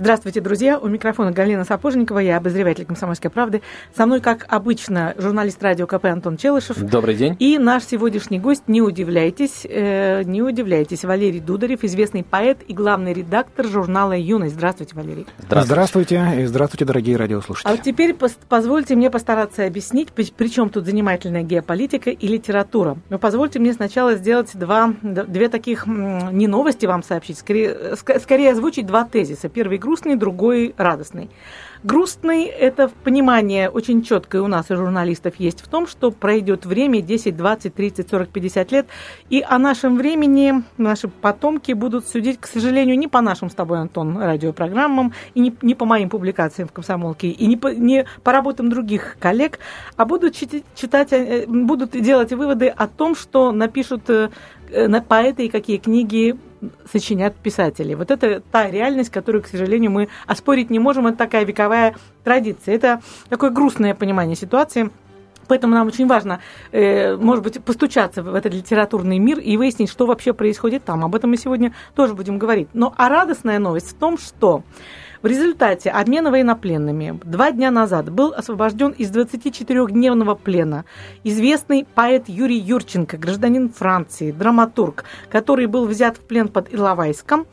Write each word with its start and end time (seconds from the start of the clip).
Здравствуйте, 0.00 0.40
друзья. 0.40 0.78
У 0.78 0.86
микрофона 0.86 1.32
Галина 1.32 1.64
Сапожникова, 1.64 2.20
я 2.20 2.36
обозреватель 2.36 2.84
«Комсомольской 2.84 3.32
правды». 3.32 3.62
Со 3.96 4.06
мной, 4.06 4.20
как 4.20 4.46
обычно, 4.48 5.12
журналист 5.18 5.60
радио 5.60 5.88
КП 5.88 6.04
Антон 6.04 6.36
Челышев. 6.36 6.78
Добрый 6.78 7.16
день. 7.16 7.34
И 7.40 7.58
наш 7.58 7.82
сегодняшний 7.82 8.38
гость, 8.38 8.68
не 8.68 8.80
удивляйтесь, 8.80 9.66
э, 9.68 10.22
не 10.22 10.40
удивляйтесь, 10.40 11.04
Валерий 11.04 11.40
Дударев, 11.40 11.82
известный 11.82 12.22
поэт 12.22 12.58
и 12.68 12.74
главный 12.74 13.12
редактор 13.12 13.66
журнала 13.66 14.16
«Юность». 14.16 14.54
Здравствуйте, 14.54 14.94
Валерий. 14.94 15.26
Здравствуйте. 15.38 15.74
Здравствуйте, 15.74 16.42
и 16.42 16.46
здравствуйте, 16.46 16.84
дорогие 16.84 17.16
радиослушатели. 17.16 17.68
А 17.68 17.74
вот 17.74 17.82
теперь 17.82 18.16
позвольте 18.48 18.94
мне 18.94 19.10
постараться 19.10 19.66
объяснить, 19.66 20.12
при 20.12 20.46
чем 20.46 20.70
тут 20.70 20.84
занимательная 20.84 21.42
геополитика 21.42 22.10
и 22.10 22.28
литература. 22.28 22.98
Но 23.10 23.18
позвольте 23.18 23.58
мне 23.58 23.72
сначала 23.72 24.14
сделать 24.14 24.50
два, 24.54 24.94
две 25.02 25.48
таких, 25.48 25.88
не 25.88 26.46
новости 26.46 26.86
вам 26.86 27.02
сообщить, 27.02 27.38
скорее, 27.38 27.96
скорее 27.96 28.52
озвучить 28.52 28.86
два 28.86 29.04
тезиса. 29.04 29.48
Первый 29.48 29.78
грустный, 29.88 30.16
другой 30.16 30.74
радостный. 30.76 31.30
Грустный– 31.82 32.44
это 32.60 32.90
понимание 33.04 33.70
очень 33.70 34.02
четкое 34.02 34.42
у 34.42 34.48
нас, 34.48 34.70
и 34.70 34.74
журналистов, 34.74 35.36
есть 35.38 35.62
в 35.62 35.68
том, 35.68 35.86
что 35.86 36.10
пройдет 36.10 36.66
время 36.66 37.00
10, 37.00 37.36
20, 37.36 37.74
30, 37.74 38.10
40, 38.10 38.28
50 38.28 38.72
лет, 38.72 38.86
и 39.30 39.42
о 39.48 39.58
нашем 39.58 39.96
времени 39.96 40.62
наши 40.76 41.08
потомки 41.08 41.72
будут 41.72 42.06
судить, 42.06 42.38
к 42.38 42.46
сожалению, 42.46 42.98
не 42.98 43.08
по 43.08 43.22
нашим 43.22 43.48
с 43.48 43.54
тобой, 43.54 43.78
Антон, 43.78 44.18
радиопрограммам, 44.18 45.14
и 45.34 45.40
не, 45.40 45.54
не 45.62 45.74
по 45.74 45.86
моим 45.86 46.10
публикациям 46.10 46.68
в 46.68 46.72
«Комсомолке», 46.72 47.28
и 47.28 47.46
не 47.46 47.56
по, 47.56 47.68
не 47.68 48.04
по 48.24 48.32
работам 48.32 48.68
других 48.68 49.16
коллег, 49.18 49.58
а 49.96 50.04
будут 50.04 50.34
читать, 50.34 51.12
э, 51.12 51.46
будут 51.46 51.92
делать 51.92 52.32
выводы 52.32 52.68
о 52.68 52.88
том, 52.88 53.14
что 53.14 53.52
напишут 53.52 54.10
э, 54.10 54.28
поэты 55.08 55.46
и 55.46 55.48
какие 55.48 55.78
книги 55.78 56.36
сочинят 56.90 57.36
писатели. 57.36 57.94
Вот 57.94 58.10
это 58.10 58.40
та 58.40 58.70
реальность, 58.70 59.10
которую, 59.10 59.42
к 59.42 59.46
сожалению, 59.46 59.90
мы 59.90 60.08
оспорить 60.26 60.70
не 60.70 60.78
можем. 60.78 61.06
Это 61.06 61.18
такая 61.18 61.44
вековая 61.44 61.94
традиция. 62.24 62.74
Это 62.74 63.00
такое 63.28 63.50
грустное 63.50 63.94
понимание 63.94 64.36
ситуации. 64.36 64.90
Поэтому 65.48 65.74
нам 65.74 65.86
очень 65.86 66.06
важно, 66.06 66.40
э, 66.72 67.16
может 67.16 67.42
быть, 67.42 67.62
постучаться 67.64 68.22
в 68.22 68.34
этот 68.34 68.52
литературный 68.52 69.18
мир 69.18 69.38
и 69.38 69.56
выяснить, 69.56 69.90
что 69.90 70.06
вообще 70.06 70.34
происходит 70.34 70.84
там. 70.84 71.04
Об 71.04 71.14
этом 71.14 71.30
мы 71.30 71.38
сегодня 71.38 71.72
тоже 71.94 72.14
будем 72.14 72.38
говорить. 72.38 72.68
Но 72.74 72.94
а 72.96 73.08
радостная 73.08 73.58
новость 73.58 73.90
в 73.90 73.94
том, 73.94 74.18
что 74.18 74.62
в 75.22 75.26
результате 75.26 75.90
обмена 75.90 76.30
военнопленными 76.30 77.18
два 77.24 77.50
дня 77.50 77.70
назад 77.70 78.10
был 78.10 78.32
освобожден 78.32 78.90
из 78.92 79.10
24-дневного 79.10 80.36
плена 80.36 80.84
известный 81.24 81.86
поэт 81.94 82.28
Юрий 82.28 82.58
Юрченко, 82.58 83.16
гражданин 83.16 83.68
Франции, 83.70 84.30
драматург, 84.30 85.04
который 85.30 85.66
был 85.66 85.86
взят 85.86 86.16
в 86.18 86.20
плен 86.20 86.48
под 86.48 86.72
Иловайском 86.72 87.46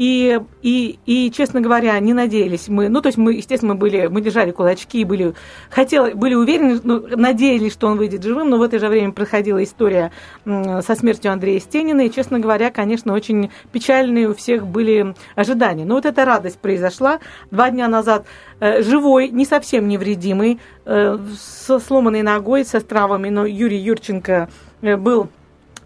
и, 0.00 0.40
и, 0.62 0.98
и, 1.04 1.30
честно 1.30 1.60
говоря, 1.60 2.00
не 2.00 2.14
надеялись 2.14 2.68
мы, 2.68 2.88
ну, 2.88 3.02
то 3.02 3.08
есть 3.08 3.18
мы, 3.18 3.34
естественно, 3.34 3.74
мы 3.74 3.80
были, 3.80 4.06
мы 4.06 4.22
держали 4.22 4.50
кулачки, 4.50 5.04
были, 5.04 5.34
хотели, 5.68 6.14
были 6.14 6.32
уверены, 6.32 6.80
ну, 6.82 7.04
надеялись, 7.18 7.74
что 7.74 7.86
он 7.86 7.98
выйдет 7.98 8.24
живым, 8.24 8.48
но 8.48 8.56
в 8.56 8.62
это 8.62 8.78
же 8.78 8.88
время 8.88 9.12
проходила 9.12 9.62
история 9.62 10.10
со 10.46 10.94
смертью 10.94 11.32
Андрея 11.32 11.60
Стенина, 11.60 12.00
и, 12.00 12.10
честно 12.10 12.40
говоря, 12.40 12.70
конечно, 12.70 13.12
очень 13.12 13.50
печальные 13.72 14.30
у 14.30 14.34
всех 14.34 14.66
были 14.66 15.14
ожидания. 15.34 15.84
Но 15.84 15.96
вот 15.96 16.06
эта 16.06 16.24
радость 16.24 16.60
произошла 16.60 17.18
два 17.50 17.68
дня 17.70 17.86
назад. 17.86 18.24
Э, 18.58 18.80
живой, 18.80 19.28
не 19.28 19.44
совсем 19.44 19.86
невредимый, 19.86 20.60
э, 20.86 21.18
со 21.38 21.78
сломанной 21.78 22.22
ногой, 22.22 22.64
со 22.64 22.80
травмами, 22.80 23.28
но 23.28 23.44
Юрий 23.44 23.76
Юрченко 23.76 24.48
э, 24.80 24.96
был 24.96 25.28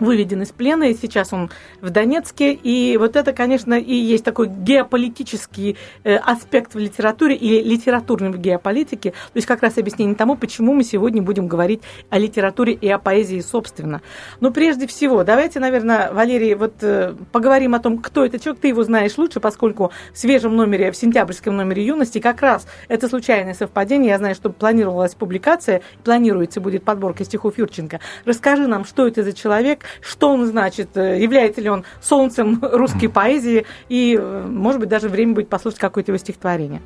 выведен 0.04 0.42
из 0.42 0.52
плена, 0.52 0.84
и 0.84 0.94
сейчас 0.94 1.32
он 1.32 1.50
в 1.80 1.90
Донецке. 1.90 2.52
И 2.52 2.96
вот 2.96 3.16
это, 3.16 3.32
конечно, 3.32 3.74
и 3.74 3.94
есть 3.94 4.24
такой 4.24 4.48
геополитический 4.48 5.76
э, 6.04 6.16
аспект 6.16 6.74
в 6.74 6.78
литературе 6.78 7.36
или 7.36 7.62
литературной 7.62 8.30
в 8.30 8.38
геополитике. 8.38 9.10
То 9.10 9.36
есть 9.36 9.46
как 9.46 9.62
раз 9.62 9.78
объяснение 9.78 10.14
тому, 10.14 10.36
почему 10.36 10.74
мы 10.74 10.84
сегодня 10.84 11.22
будем 11.22 11.48
говорить 11.48 11.82
о 12.10 12.18
литературе 12.18 12.74
и 12.74 12.88
о 12.88 12.98
поэзии 12.98 13.40
собственно. 13.40 14.02
Но 14.40 14.50
прежде 14.50 14.86
всего, 14.86 15.24
давайте, 15.24 15.60
наверное, 15.60 16.12
Валерий, 16.12 16.54
вот 16.54 16.74
э, 16.82 17.14
поговорим 17.32 17.74
о 17.74 17.78
том, 17.78 17.98
кто 17.98 18.24
этот 18.24 18.42
человек. 18.42 18.60
Ты 18.60 18.68
его 18.68 18.82
знаешь 18.82 19.16
лучше, 19.16 19.40
поскольку 19.40 19.92
в 20.12 20.18
свежем 20.18 20.56
номере, 20.56 20.90
в 20.90 20.96
сентябрьском 20.96 21.56
номере 21.56 21.84
«Юности» 21.84 22.18
как 22.18 22.42
раз 22.42 22.66
это 22.88 23.08
случайное 23.08 23.54
совпадение. 23.54 24.10
Я 24.10 24.18
знаю, 24.18 24.34
что 24.34 24.50
планировалась 24.50 25.14
публикация, 25.14 25.82
планируется 26.02 26.60
будет 26.60 26.84
подборка 26.84 27.24
стихов 27.24 27.58
Юрченко. 27.58 28.00
Расскажи 28.24 28.66
нам, 28.66 28.84
что 28.84 29.06
это 29.06 29.22
за 29.22 29.32
человек, 29.32 29.84
что 30.00 30.30
он 30.32 30.46
значит, 30.46 30.96
э, 30.96 31.22
является 31.22 31.60
ли 31.60 31.68
он 31.68 31.84
солнцем 32.00 32.58
русской 32.62 33.08
поэзии, 33.08 33.66
и, 33.88 34.18
э, 34.20 34.46
может 34.46 34.80
быть, 34.80 34.88
даже 34.88 35.08
время 35.08 35.34
будет 35.34 35.48
послушать 35.48 35.78
какое-то 35.78 36.12
его 36.12 36.18
стихотворение. 36.18 36.80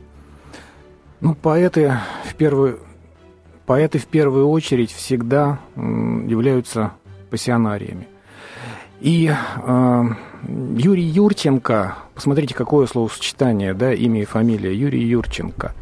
Ну, 1.20 1.34
поэты 1.34 1.94
в 2.24 2.34
первую, 2.34 2.80
поэты 3.66 3.98
в 3.98 4.06
первую 4.06 4.48
очередь 4.48 4.92
всегда 4.92 5.58
являются 5.76 6.92
пассионариями. 7.30 8.06
И 9.00 9.30
э, 9.30 10.02
Юрий 10.76 11.04
Юрченко, 11.04 11.96
посмотрите, 12.14 12.54
какое 12.54 12.86
словосочетание, 12.86 13.74
да, 13.74 13.92
имя 13.92 14.22
и 14.22 14.24
фамилия, 14.24 14.74
Юрий 14.74 15.04
Юрченко. 15.04 15.74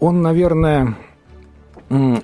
Он, 0.00 0.22
наверное, 0.22 0.94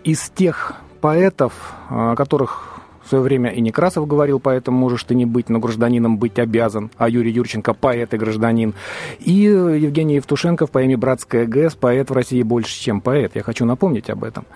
из 0.04 0.30
тех 0.30 0.74
поэтов, 1.00 1.52
о 1.88 2.14
которых 2.14 2.73
свое 3.14 3.22
время 3.22 3.50
и 3.50 3.60
Некрасов 3.60 4.08
говорил, 4.08 4.40
поэтому 4.40 4.76
можешь 4.76 5.04
ты 5.04 5.14
не 5.14 5.24
быть, 5.24 5.48
но 5.48 5.60
гражданином 5.60 6.18
быть 6.18 6.40
обязан. 6.40 6.90
А 6.96 7.08
Юрий 7.08 7.30
Юрченко– 7.30 7.72
поэт 7.74 8.12
и 8.12 8.16
гражданин. 8.16 8.74
И 9.20 9.32
Евгений 9.32 10.16
Евтушенко 10.16 10.66
в 10.66 10.72
поэме 10.72 10.96
«Братская 10.96 11.46
ГЭС»– 11.46 11.74
поэт 11.80 12.10
в 12.10 12.12
России 12.12 12.42
больше, 12.42 12.80
чем 12.80 13.00
поэт. 13.00 13.36
Я 13.36 13.44
хочу 13.44 13.64
напомнить 13.64 14.10
об 14.10 14.24
этом. 14.24 14.46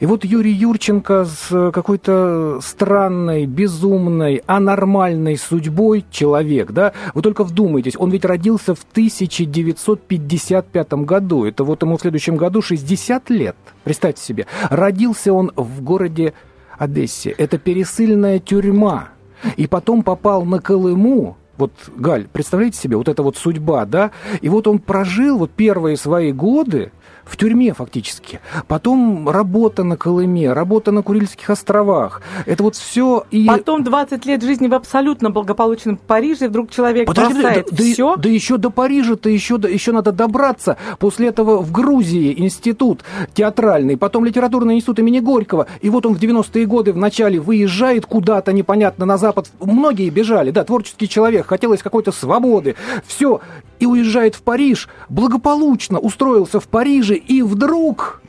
И 0.00 0.06
вот 0.06 0.24
Юрий 0.24 0.52
Юрченко 0.52 1.26
с 1.26 1.70
какой-то 1.72 2.60
странной, 2.62 3.44
безумной, 3.44 4.42
анормальной 4.46 5.36
судьбой 5.36 6.06
человек, 6.10 6.72
да? 6.72 6.94
Вы 7.12 7.20
только 7.20 7.44
вдумайтесь, 7.44 7.96
он 7.98 8.10
ведь 8.10 8.24
родился 8.24 8.74
в 8.74 8.86
1955 8.92 10.92
году. 11.04 11.44
Это 11.44 11.64
вот 11.64 11.82
ему 11.82 11.98
в 11.98 12.00
следующем 12.00 12.36
году 12.36 12.62
60 12.62 13.28
лет. 13.28 13.56
Представьте 13.84 14.22
себе. 14.22 14.46
Родился 14.70 15.34
он 15.34 15.52
в 15.54 15.82
городе 15.82 16.32
Одессе. 16.78 17.30
Это 17.30 17.58
пересыльная 17.58 18.38
тюрьма. 18.38 19.08
И 19.56 19.66
потом 19.66 20.02
попал 20.02 20.44
на 20.44 20.60
Колыму, 20.60 21.36
вот, 21.58 21.72
Галь, 21.96 22.28
представляете 22.32 22.78
себе, 22.78 22.96
вот 22.96 23.08
эта 23.08 23.22
вот 23.22 23.36
судьба, 23.36 23.84
да? 23.84 24.10
И 24.40 24.48
вот 24.48 24.66
он 24.66 24.78
прожил 24.78 25.38
вот 25.38 25.50
первые 25.50 25.96
свои 25.96 26.32
годы 26.32 26.92
в 27.26 27.36
тюрьме 27.36 27.74
фактически. 27.74 28.40
Потом 28.68 29.28
работа 29.28 29.82
на 29.82 29.96
Колыме, 29.96 30.52
работа 30.52 30.92
на 30.92 31.02
Курильских 31.02 31.50
островах. 31.50 32.22
Это 32.46 32.62
вот 32.62 32.76
все 32.76 33.24
и... 33.30 33.46
Потом 33.46 33.82
20 33.82 34.24
лет 34.26 34.42
жизни 34.42 34.68
в 34.68 34.74
абсолютно 34.74 35.30
благополучном 35.30 35.96
Париже, 35.96 36.48
вдруг 36.48 36.70
человек 36.70 37.06
Подожди, 37.06 37.34
бросает 37.34 37.68
да, 37.70 37.76
все. 37.76 38.16
Да, 38.16 38.22
да 38.22 38.28
еще 38.28 38.56
до 38.58 38.70
Парижа-то 38.70 39.28
еще, 39.28 39.56
еще 39.56 39.92
надо 39.92 40.12
добраться. 40.12 40.76
После 40.98 41.28
этого 41.28 41.58
в 41.58 41.72
Грузии 41.72 42.32
институт 42.38 43.02
театральный, 43.34 43.96
потом 43.96 44.24
литературный 44.24 44.76
институт 44.76 45.00
имени 45.00 45.18
Горького. 45.18 45.66
И 45.80 45.90
вот 45.90 46.06
он 46.06 46.14
в 46.14 46.20
90-е 46.20 46.64
годы 46.66 46.92
вначале 46.92 47.40
выезжает 47.40 48.06
куда-то 48.06 48.52
непонятно 48.52 49.04
на 49.04 49.18
Запад. 49.18 49.50
Многие 49.60 50.10
бежали, 50.10 50.52
да, 50.52 50.62
творческий 50.62 51.08
человек, 51.08 51.45
хотелось 51.46 51.82
какой-то 51.82 52.12
свободы. 52.12 52.76
Все, 53.06 53.40
и 53.78 53.86
уезжает 53.86 54.34
в 54.34 54.42
Париж, 54.42 54.88
благополучно 55.08 55.98
устроился 55.98 56.60
в 56.60 56.68
Париже, 56.68 57.14
и 57.14 57.42
вдруг 57.42 58.22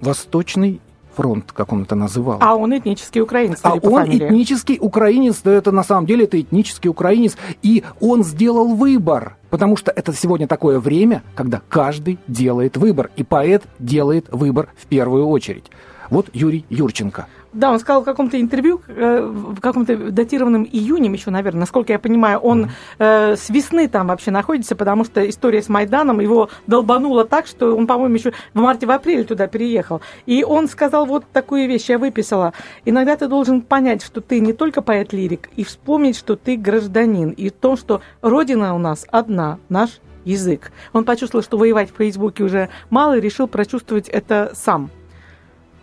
Восточный 0.00 0.80
фронт, 1.16 1.52
как 1.52 1.72
он 1.72 1.82
это 1.82 1.94
называл. 1.94 2.38
А 2.40 2.54
он 2.54 2.76
этнический 2.76 3.22
украинец. 3.22 3.60
А 3.62 3.74
он 3.74 4.04
фамилии. 4.04 4.26
этнический 4.26 4.78
украинец, 4.80 5.40
да 5.42 5.52
это 5.52 5.72
на 5.72 5.82
самом 5.82 6.06
деле 6.06 6.24
это 6.24 6.38
этнический 6.40 6.90
украинец, 6.90 7.36
и 7.62 7.82
он 8.00 8.22
сделал 8.22 8.74
выбор, 8.74 9.36
потому 9.48 9.76
что 9.76 9.90
это 9.90 10.12
сегодня 10.12 10.46
такое 10.46 10.78
время, 10.78 11.22
когда 11.34 11.62
каждый 11.68 12.18
делает 12.28 12.76
выбор, 12.76 13.10
и 13.16 13.24
поэт 13.24 13.64
делает 13.78 14.26
выбор 14.30 14.68
в 14.76 14.86
первую 14.86 15.26
очередь. 15.26 15.64
Вот 16.10 16.28
Юрий 16.34 16.64
Юрченко. 16.68 17.26
Да, 17.56 17.72
он 17.72 17.80
сказал 17.80 18.02
в 18.02 18.04
каком-то 18.04 18.38
интервью, 18.38 18.82
э, 18.86 19.20
в 19.22 19.60
каком-то 19.60 19.96
датированном 20.10 20.64
июнем 20.70 21.14
еще, 21.14 21.30
наверное, 21.30 21.60
насколько 21.60 21.90
я 21.90 21.98
понимаю, 21.98 22.38
он 22.38 22.68
э, 22.98 23.34
с 23.34 23.48
весны 23.48 23.88
там 23.88 24.08
вообще 24.08 24.30
находится, 24.30 24.76
потому 24.76 25.04
что 25.04 25.26
история 25.26 25.62
с 25.62 25.70
Майданом 25.70 26.20
его 26.20 26.50
долбанула 26.66 27.24
так, 27.24 27.46
что 27.46 27.74
он, 27.74 27.86
по-моему, 27.86 28.14
еще 28.14 28.34
в 28.52 28.60
марте, 28.60 28.86
в 28.86 28.90
апреле 28.90 29.24
туда 29.24 29.46
переехал. 29.46 30.02
И 30.26 30.44
он 30.44 30.68
сказал 30.68 31.06
вот 31.06 31.24
такую 31.32 31.66
вещь, 31.66 31.88
я 31.88 31.96
выписала. 31.96 32.52
Иногда 32.84 33.16
ты 33.16 33.26
должен 33.26 33.62
понять, 33.62 34.02
что 34.02 34.20
ты 34.20 34.40
не 34.40 34.52
только 34.52 34.82
поэт-лирик, 34.82 35.48
и 35.56 35.64
вспомнить, 35.64 36.18
что 36.18 36.36
ты 36.36 36.58
гражданин, 36.58 37.30
и 37.30 37.48
то, 37.48 37.76
что 37.76 38.02
Родина 38.20 38.74
у 38.74 38.78
нас 38.78 39.06
одна, 39.10 39.58
наш 39.70 40.00
язык. 40.26 40.72
Он 40.92 41.06
почувствовал, 41.06 41.42
что 41.42 41.56
воевать 41.56 41.90
в 41.90 41.96
Фейсбуке 41.96 42.44
уже 42.44 42.68
мало, 42.90 43.16
и 43.16 43.20
решил 43.22 43.48
прочувствовать 43.48 44.10
это 44.10 44.52
сам. 44.54 44.90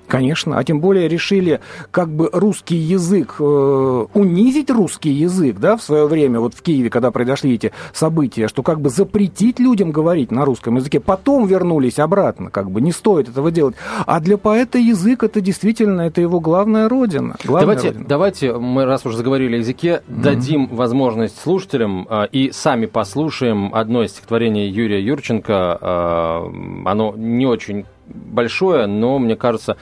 Конечно, 0.08 0.58
а 0.58 0.64
тем 0.64 0.80
более 0.80 1.08
решили 1.08 1.60
как 1.92 2.10
бы 2.10 2.30
русский 2.32 2.76
язык, 2.76 3.36
э, 3.40 4.06
унизить 4.14 4.70
русский 4.70 5.12
язык, 5.12 5.58
да, 5.60 5.78
в 5.78 5.82
свое 5.82 6.08
время, 6.08 6.40
вот 6.40 6.54
в 6.54 6.62
Киеве, 6.62 6.90
когда 6.90 7.12
произошли 7.12 7.56
эти 7.56 7.72
события, 7.94 8.48
что 8.48 8.64
как 8.64 8.82
бы 8.82 8.90
запретить 8.90 9.60
людям 9.60 9.92
говорить 9.92 10.32
на 10.32 10.46
русском 10.46 10.76
языке, 10.76 11.00
потом 11.00 11.48
вернулись 11.48 12.00
обратно, 12.00 12.50
как 12.50 12.70
бы 12.70 12.82
не 12.82 12.92
стоит 12.92 13.30
этого 13.30 13.52
делать. 13.52 13.76
А 14.06 14.20
для 14.20 14.38
поэта 14.38 14.78
язык 14.78 15.24
это 15.24 15.42
действительно, 15.42 16.02
это 16.02 16.22
его 16.22 16.40
главная 16.40 16.90
родина. 16.90 17.36
Главная 17.44 17.76
давайте, 17.76 17.88
родина. 17.90 18.06
давайте, 18.08 18.54
мы 18.54 18.86
раз 18.86 19.06
уже 19.06 19.18
заговорили 19.18 19.56
о 19.56 19.60
языке, 19.60 20.04
mm-hmm. 20.08 20.22
дадим 20.22 20.68
возможность 20.68 21.40
слушателям 21.42 22.08
э, 22.10 22.28
и 22.32 22.52
сами 22.52 22.86
послушаем 22.86 23.74
одно 23.74 24.04
из 24.04 24.12
стихотворений 24.12 24.70
Юрия 24.70 25.02
Юрченко. 25.02 25.78
Э, 25.82 26.86
оно 26.86 27.14
не 27.16 27.46
очень 27.46 27.86
большое, 28.06 28.88
но, 28.88 29.20
мне 29.20 29.36
кажется, 29.36 29.78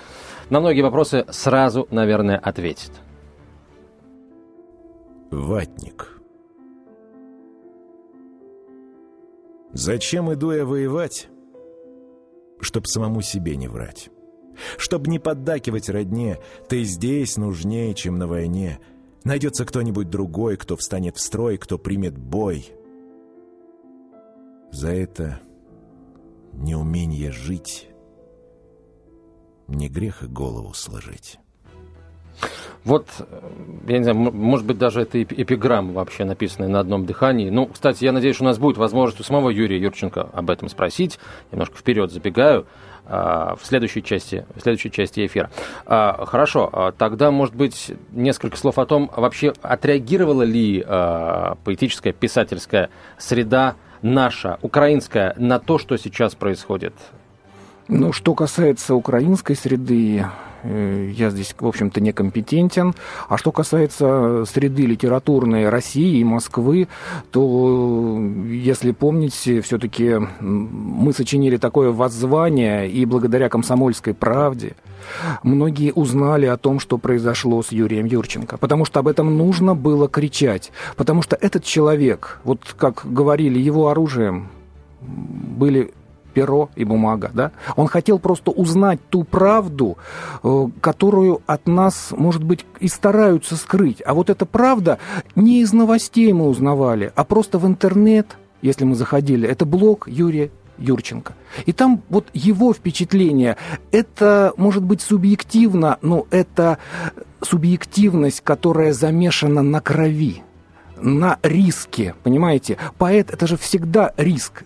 на 0.50 0.60
многие 0.60 0.82
вопросы 0.82 1.26
сразу, 1.30 1.88
наверное, 1.92 2.38
ответит. 2.38 2.92
Ватник. 5.32 6.20
Зачем 9.72 10.34
иду 10.34 10.52
я 10.52 10.66
воевать? 10.66 11.30
Чтоб 12.60 12.86
самому 12.86 13.22
себе 13.22 13.56
не 13.56 13.68
врать. 13.68 14.10
Чтоб 14.78 15.08
не 15.08 15.20
поддакивать 15.20 15.90
родне, 15.90 16.40
ты 16.68 16.84
здесь 16.84 17.38
нужнее, 17.38 17.94
чем 17.94 18.18
на 18.18 18.28
войне. 18.28 18.80
Найдется 19.24 19.66
кто-нибудь 19.66 20.10
другой, 20.10 20.58
кто 20.58 20.76
встанет 20.76 21.18
в 21.18 21.22
строй, 21.22 21.58
кто 21.58 21.78
примет 21.78 22.18
бой. 22.18 22.74
За 24.72 24.90
это 24.90 25.40
неумение 26.54 27.32
жить 27.32 27.91
не 29.72 29.90
грех 29.90 30.24
и 30.24 30.28
голову 30.28 30.74
сложить. 30.74 31.40
Вот, 32.84 33.08
я 33.88 33.98
не 34.00 34.04
знаю, 34.04 34.18
может 34.18 34.66
быть, 34.66 34.80
даже 34.80 35.02
это 35.02 35.22
эпиграмма 35.22 35.94
вообще 35.94 36.24
написанная 36.24 36.68
на 36.68 36.80
одном 36.80 37.06
дыхании. 37.06 37.52
Ну, 37.52 37.68
кстати, 37.68 38.04
я 38.04 38.12
надеюсь, 38.12 38.42
у 38.42 38.44
нас 38.44 38.58
будет 38.58 38.78
возможность 38.78 39.20
у 39.20 39.24
самого 39.24 39.50
Юрия 39.50 39.80
Юрченко 39.80 40.30
об 40.34 40.50
этом 40.50 40.68
спросить. 40.68 41.20
Немножко 41.52 41.78
вперед 41.78 42.12
забегаю 42.12 42.66
а, 43.06 43.56
в 43.56 43.66
следующей 43.66 44.02
части, 44.02 44.48
в 44.56 44.62
следующей 44.62 44.90
части 44.90 45.24
эфира. 45.24 45.52
А, 45.86 46.26
хорошо, 46.26 46.70
а, 46.74 46.92
тогда, 46.92 47.30
может 47.30 47.54
быть, 47.54 47.92
несколько 48.12 48.58
слов 48.58 48.80
о 48.80 48.88
том, 48.88 49.12
вообще 49.16 49.54
отреагировала 49.62 50.42
ли 50.42 50.84
поэтическая, 51.64 52.14
писательская 52.14 52.90
среда 53.20 53.76
наша, 54.02 54.58
украинская, 54.64 55.36
на 55.38 55.60
то, 55.60 55.78
что 55.78 55.98
сейчас 55.98 56.34
происходит 56.34 56.94
ну, 57.92 58.14
что 58.14 58.34
касается 58.36 58.96
украинской 58.96 59.54
среды, 59.54 60.26
э, 60.64 61.12
я 61.14 61.30
здесь, 61.30 61.54
в 61.60 61.68
общем-то, 61.68 62.00
некомпетентен. 62.00 62.96
А 63.28 63.38
что 63.38 63.52
касается 63.52 64.46
среды 64.46 64.84
литературной 64.86 65.68
России 65.68 66.20
и 66.20 66.24
Москвы, 66.24 66.88
то, 67.32 68.18
если 68.48 68.92
помните, 68.92 69.60
все-таки 69.60 70.16
мы 70.40 71.12
сочинили 71.12 71.58
такое 71.58 71.92
воззвание, 71.92 72.90
и 72.90 73.06
благодаря 73.06 73.50
«Комсомольской 73.50 74.14
правде» 74.14 74.76
многие 75.44 75.92
узнали 75.92 76.46
о 76.46 76.56
том, 76.56 76.80
что 76.80 76.98
произошло 76.98 77.62
с 77.62 77.74
Юрием 77.74 78.06
Юрченко. 78.06 78.58
Потому 78.58 78.86
что 78.86 79.02
об 79.02 79.10
этом 79.10 79.38
нужно 79.38 79.76
было 79.76 80.08
кричать. 80.08 80.72
Потому 80.96 81.22
что 81.22 81.36
этот 81.36 81.66
человек, 81.66 82.40
вот 82.46 82.74
как 82.78 83.02
говорили, 83.04 83.60
его 83.60 83.90
оружием 83.90 84.48
были 85.02 85.92
перо 86.32 86.70
и 86.76 86.84
бумага, 86.84 87.32
да? 87.34 87.52
Он 87.76 87.88
хотел 87.88 88.20
просто 88.20 88.52
узнать 88.52 89.00
ту 89.10 89.24
правду, 89.24 89.98
э, 90.44 90.68
которую 90.82 91.42
от 91.46 91.68
нас, 91.68 92.10
может 92.12 92.44
быть, 92.44 92.66
и 92.80 92.88
стараются 92.88 93.56
скрыть. 93.56 94.02
А 94.06 94.14
вот 94.14 94.30
эта 94.30 94.46
правда 94.46 94.98
не 95.36 95.62
из 95.62 95.74
новостей 95.74 96.32
мы 96.34 96.48
узнавали, 96.48 97.12
а 97.16 97.24
просто 97.24 97.60
в 97.60 97.68
интернет, 97.68 98.38
если 98.62 98.86
мы 98.86 98.96
заходили. 98.96 99.48
Это 99.48 99.66
блог 99.66 100.08
Юрия 100.08 100.52
Юрченко. 100.78 101.34
И 101.66 101.74
там 101.74 102.02
вот 102.10 102.28
его 102.34 102.74
впечатление, 102.74 103.58
это 103.92 104.54
может 104.58 104.84
быть 104.84 105.02
субъективно, 105.02 105.98
но 106.02 106.26
это 106.32 106.78
субъективность, 107.42 108.42
которая 108.42 108.94
замешана 108.94 109.62
на 109.62 109.80
крови, 109.80 110.44
на 110.98 111.38
риске, 111.44 112.16
понимаете? 112.24 112.78
Поэт– 112.98 113.30
это 113.32 113.48
же 113.48 113.58
всегда 113.58 114.14
риск. 114.18 114.64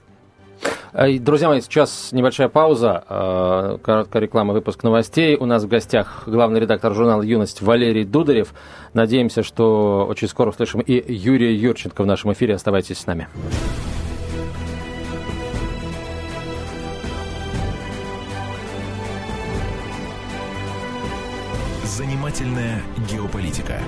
Э, 0.97 1.19
друзья 1.19 1.49
мои, 1.49 1.59
сейчас 1.59 2.13
небольшая 2.13 2.47
пауза, 2.47 3.03
э, 3.09 3.77
короткая 3.83 4.21
реклама, 4.21 4.53
выпуск 4.53 4.81
новостей. 4.83 5.35
У 5.35 5.45
нас 5.45 5.65
в 5.65 5.67
гостях 5.67 6.23
главный 6.25 6.61
редактор 6.61 6.93
журнала 6.93 7.21
«Юность» 7.21 7.61
Валерий 7.61 8.05
Дударев. 8.05 8.53
Надеемся, 8.93 9.43
что 9.43 10.05
очень 10.09 10.29
скоро 10.29 10.51
услышим 10.51 10.79
и 10.79 11.13
Юрия 11.13 11.53
Юрченко 11.53 12.01
в 12.01 12.05
нашем 12.05 12.31
эфире. 12.31 12.55
Оставайтесь 12.55 12.99
с 12.99 13.07
нами. 13.07 13.27
Занимательная 21.83 22.81
геополитика 23.11 23.79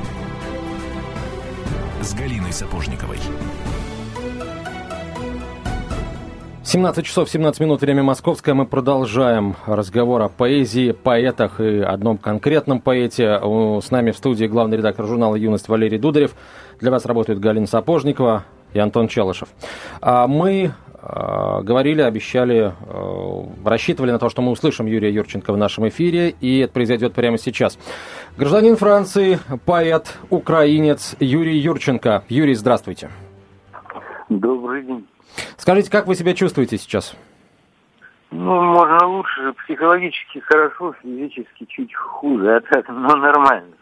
с 2.02 2.14
Галиной 2.14 2.52
Сапожниковой. 2.52 3.20
17 6.68 7.06
часов 7.06 7.30
17 7.30 7.62
минут, 7.62 7.80
время 7.80 8.04
московское. 8.04 8.54
Мы 8.54 8.66
продолжаем 8.66 9.56
разговор 9.66 10.22
о 10.24 10.28
поэзии, 10.28 10.92
поэтах 10.92 11.62
и 11.62 11.80
одном 11.80 12.18
конкретном 12.18 12.82
поэте. 12.82 13.40
С 13.82 13.90
нами 13.90 14.12
в 14.12 14.18
студии 14.18 14.48
главный 14.48 14.76
редактор 14.76 15.06
журнала 15.06 15.36
«Юность» 15.38 15.70
Валерий 15.70 15.98
Дударев. 15.98 16.36
Для 16.82 16.92
вас 16.92 17.06
работают 17.06 17.40
Галина 17.40 17.68
Сапожникова 17.68 18.44
и 18.74 18.80
Антон 18.80 19.08
Челышев. 19.08 19.48
А 20.02 20.28
мы 20.28 20.74
а, 21.02 21.62
говорили, 21.62 22.02
обещали, 22.02 22.74
а, 22.82 23.50
рассчитывали 23.64 24.12
на 24.12 24.20
то, 24.20 24.28
что 24.28 24.42
мы 24.42 24.52
услышим 24.52 24.88
Юрия 24.88 25.14
Юрченко 25.14 25.54
в 25.54 25.58
нашем 25.58 25.88
эфире, 25.88 26.36
и 26.42 26.60
это 26.60 26.74
произойдет 26.74 27.14
прямо 27.14 27.38
сейчас. 27.38 27.80
Гражданин 28.38 28.76
Франции, 28.76 29.40
поэт, 29.64 30.18
украинец 30.30 31.16
Юрий 31.22 31.60
Юрченко. 31.60 32.26
Юрий, 32.28 32.56
здравствуйте. 32.56 33.10
Добрый 34.28 34.84
день. 34.84 35.08
Скажите, 35.58 35.92
как 35.92 36.08
вы 36.08 36.16
себя 36.16 36.34
чувствуете 36.34 36.78
сейчас? 36.78 37.16
Ну, 38.32 38.62
можно 38.62 39.06
лучше, 39.06 39.54
психологически 39.66 40.40
хорошо, 40.40 40.94
физически 41.02 41.66
чуть 41.66 41.94
хуже, 41.96 42.56
а 42.58 42.62
так, 42.62 42.88
но 42.90 43.16
нормально. 43.16 43.74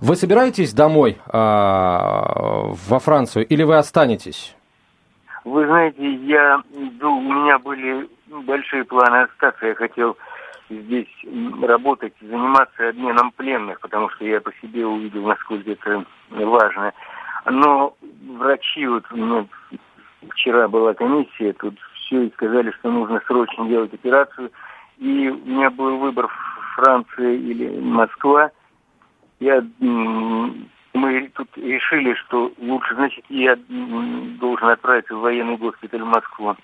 Вы 0.00 0.16
собираетесь 0.16 0.74
домой 0.74 1.18
э, 1.26 1.32
во 1.32 2.98
Францию 2.98 3.46
или 3.46 3.62
вы 3.62 3.76
останетесь? 3.76 4.56
Вы 5.44 5.66
знаете, 5.66 6.10
я 6.26 6.62
иду, 6.74 7.16
у 7.16 7.20
меня 7.20 7.58
были 7.58 8.08
большие 8.46 8.84
планы 8.84 9.22
остаться. 9.22 9.66
Я 9.66 9.74
хотел 9.74 10.16
здесь 10.70 11.08
работать, 11.62 12.14
заниматься 12.20 12.88
обменом 12.88 13.30
пленных, 13.32 13.80
потому 13.80 14.08
что 14.10 14.24
я 14.24 14.40
по 14.40 14.52
себе 14.62 14.86
увидел, 14.86 15.26
насколько 15.26 15.70
это 15.70 16.04
важно. 16.30 16.92
Но 17.46 17.94
врачи, 18.38 18.86
вот 18.86 19.04
мне 19.10 19.46
вчера 20.30 20.68
была 20.68 20.94
комиссия, 20.94 21.52
тут 21.54 21.74
все 21.94 22.22
и 22.22 22.32
сказали, 22.32 22.70
что 22.72 22.90
нужно 22.90 23.20
срочно 23.26 23.66
делать 23.66 23.92
операцию. 23.94 24.50
И 24.98 25.28
у 25.28 25.48
меня 25.48 25.70
был 25.70 25.98
выбор 25.98 26.28
Франция 26.76 27.32
или 27.32 27.78
Москва. 27.80 28.50
Я, 29.40 29.64
мы 29.80 31.30
тут 31.34 31.48
решили, 31.56 32.14
что 32.14 32.52
лучше, 32.58 32.94
значит, 32.94 33.24
я 33.28 33.56
должен 33.68 34.68
отправиться 34.68 35.16
в 35.16 35.20
военный 35.20 35.56
госпиталь 35.56 36.02
в 36.02 36.06
Москву. 36.06 36.56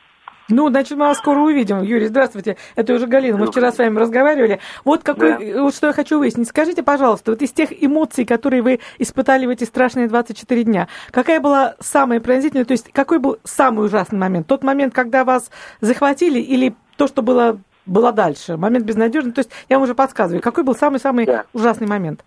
Ну, 0.50 0.68
значит, 0.68 0.98
мы 0.98 1.06
вас 1.06 1.18
скоро 1.18 1.38
увидим. 1.38 1.82
Юрий, 1.82 2.06
здравствуйте. 2.06 2.56
Это 2.76 2.94
уже 2.94 3.06
Галина. 3.06 3.38
Мы 3.38 3.46
вчера 3.46 3.72
с 3.72 3.78
вами 3.78 3.98
разговаривали. 3.98 4.60
Вот 4.84 5.02
какой, 5.02 5.52
да. 5.52 5.62
вот 5.62 5.74
что 5.74 5.88
я 5.88 5.92
хочу 5.92 6.18
выяснить. 6.18 6.48
Скажите, 6.48 6.82
пожалуйста, 6.82 7.32
вот 7.32 7.42
из 7.42 7.52
тех 7.52 7.68
эмоций, 7.82 8.24
которые 8.24 8.62
вы 8.62 8.80
испытали 8.98 9.46
в 9.46 9.50
эти 9.50 9.64
страшные 9.64 10.08
24 10.08 10.64
дня, 10.64 10.88
какая 11.10 11.40
была 11.40 11.76
самая 11.78 12.20
пронзительная, 12.20 12.64
то 12.64 12.72
есть 12.72 12.92
какой 12.92 13.18
был 13.18 13.38
самый 13.44 13.86
ужасный 13.86 14.18
момент? 14.18 14.46
Тот 14.46 14.64
момент, 14.64 14.92
когда 14.94 15.24
вас 15.24 15.50
захватили 15.80 16.38
или 16.40 16.74
то, 16.96 17.06
что 17.06 17.22
было 17.22 17.58
было 17.86 18.12
дальше? 18.12 18.56
Момент 18.56 18.84
безнадежный. 18.84 19.32
То 19.32 19.40
есть 19.40 19.50
я 19.68 19.76
вам 19.76 19.84
уже 19.84 19.94
подсказываю, 19.94 20.42
какой 20.42 20.64
был 20.64 20.74
самый-самый 20.74 21.26
да. 21.26 21.44
ужасный 21.52 21.86
момент? 21.86 22.24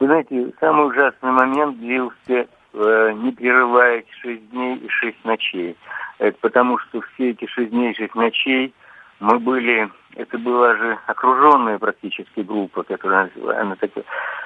Вы 0.00 0.06
знаете, 0.06 0.52
самый 0.58 0.88
ужасный 0.88 1.30
момент 1.30 1.78
длился, 1.78 2.46
э, 2.72 3.12
не 3.16 3.30
прерываясь, 3.32 4.06
шесть 4.20 4.50
дней 4.50 4.76
и 4.76 4.88
шесть 4.88 5.24
ночей. 5.24 5.76
Это 6.22 6.38
потому, 6.40 6.78
что 6.78 7.00
все 7.00 7.30
эти 7.30 7.46
шесть 7.48 7.70
дней 7.70 7.96
шесть 7.96 8.14
ночей 8.14 8.72
мы 9.18 9.40
были, 9.40 9.90
это 10.14 10.38
была 10.38 10.76
же 10.76 10.96
окруженная 11.08 11.80
практически 11.80 12.40
группа, 12.40 12.84
которая 12.84 13.28
она 13.58 13.74
такая, 13.74 14.04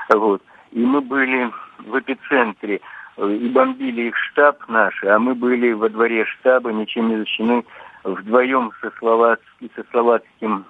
вот. 0.09 0.41
И 0.73 0.79
мы 0.79 1.03
были 1.03 1.51
в 1.81 1.99
эпицентре 1.99 2.81
э, 3.19 3.31
и 3.31 3.49
бомбили 3.51 4.09
их 4.09 4.17
штаб 4.17 4.67
наш, 4.69 5.05
а 5.05 5.19
мы 5.19 5.35
были 5.35 5.73
во 5.73 5.91
дворе 5.91 6.25
штаба, 6.25 6.73
ничем 6.73 7.11
не 7.11 7.19
защищены, 7.19 7.63
вдвоем 8.05 8.73
со, 8.81 8.91
словацким, 8.99 9.71
со 9.77 9.85
словацким 9.91 10.65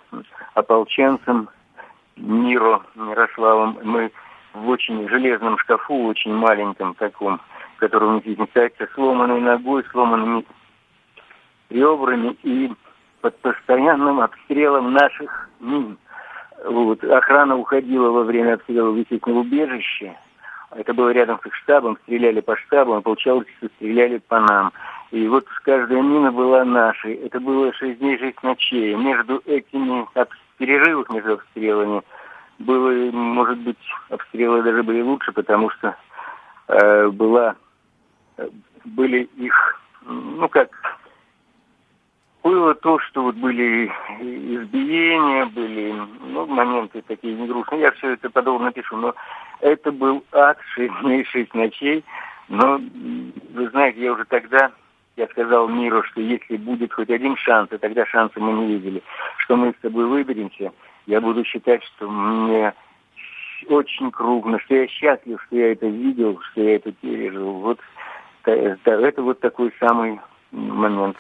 ополченцем 0.55 1.49
Миро 2.17 2.83
Мирославом. 2.97 3.79
Мы 3.85 4.11
в 4.55 4.69
очень 4.69 5.09
железном 5.09 5.57
шкафу, 5.59 6.07
очень 6.07 6.35
маленьком 6.35 6.95
таком, 6.95 7.41
в 7.77 7.79
котором 7.79 8.19
вместится 8.19 8.89
сломанной 8.93 9.41
ногой, 9.41 9.85
сломанными 9.93 10.45
ребрами 11.71 12.37
и 12.43 12.73
под 13.21 13.37
постоянным 13.39 14.21
обстрелом 14.21 14.93
наших 14.93 15.49
мин. 15.61 15.99
Вот. 16.65 17.03
Охрана 17.05 17.57
уходила 17.57 18.11
во 18.11 18.23
время 18.23 18.55
обстрела 18.55 18.91
в 18.91 19.29
убежище. 19.29 20.17
Это 20.71 20.95
было 20.95 21.11
рядом 21.11 21.41
с 21.43 21.47
их 21.47 21.55
штабом, 21.55 21.97
стреляли 22.03 22.41
по 22.41 22.57
штабу, 22.57 22.95
а 22.95 23.01
получалось, 23.01 23.47
что 23.59 23.69
стреляли 23.77 24.19
по 24.19 24.41
нам. 24.41 24.73
И 25.11 25.27
вот 25.29 25.47
каждая 25.63 26.03
мина 26.03 26.33
была 26.33 26.65
нашей. 26.65 27.15
Это 27.15 27.41
было 27.41 27.73
шесть 27.75 28.01
дней, 28.01 28.19
шесть 28.19 28.43
ночей. 28.43 28.95
Между 28.95 29.41
этими 29.47 30.07
перерывах 30.59 31.09
между 31.11 31.35
обстрелами 31.35 32.03
было, 32.59 32.91
может 33.13 33.59
быть, 33.59 33.79
обстрелы 34.09 34.63
даже 34.63 34.83
были 34.83 35.03
лучше, 35.03 35.33
потому 35.33 35.71
что 35.71 35.97
э, 36.69 37.09
была, 37.09 37.55
э, 38.39 38.49
были 38.85 39.29
их, 39.37 39.81
ну 40.03 40.49
как, 40.49 40.71
было 42.47 42.77
то, 42.77 43.01
что 43.01 43.25
вот 43.25 43.35
были 43.35 43.91
избиения, 44.21 45.47
были 45.47 45.93
ну, 46.21 46.47
моменты 46.47 47.03
такие 47.03 47.35
негрустные. 47.35 47.81
Я 47.81 47.91
все 47.93 48.13
это 48.13 48.31
подробно 48.31 48.67
напишу, 48.67 48.97
но 48.97 49.17
это 49.61 49.91
был 49.91 50.25
ад 50.31 50.57
шесть 50.75 50.95
дней, 51.01 51.25
шесть 51.33 51.53
ночей. 51.55 52.05
Но, 52.49 52.81
вы 53.53 53.69
знаете, 53.71 54.01
я 54.01 54.13
уже 54.13 54.25
тогда, 54.27 54.71
я 55.17 55.27
сказал 55.27 55.67
миру, 55.67 56.05
что 56.05 56.21
если 56.21 56.57
будет 56.57 56.93
хоть 56.93 57.11
один 57.11 57.37
шанс, 57.37 57.73
и 57.73 57.79
тогда 57.79 58.07
шанса 58.07 58.39
мы 58.39 58.53
не 58.53 58.75
видели, 58.75 59.03
что 59.39 59.57
мы 59.57 59.75
с 59.77 59.83
тобой 59.83 60.07
выберемся, 60.07 60.73
я 61.07 61.21
буду 61.21 61.45
считать, 61.45 61.83
что 61.83 62.09
мне 62.09 62.73
очень 63.69 64.13
крупно, 64.13 64.61
что 64.61 64.77
я 64.77 64.87
счастлив, 64.87 65.43
что 65.47 65.57
я 65.57 65.73
это 65.73 65.89
видел, 65.89 66.41
что 66.53 66.63
я 66.63 66.77
это 66.77 66.93
пережил. 66.93 67.55
Вот 67.55 67.81
это 68.45 69.23
вот 69.23 69.41
такой 69.41 69.73
самый 69.81 70.21
момент. 70.53 71.17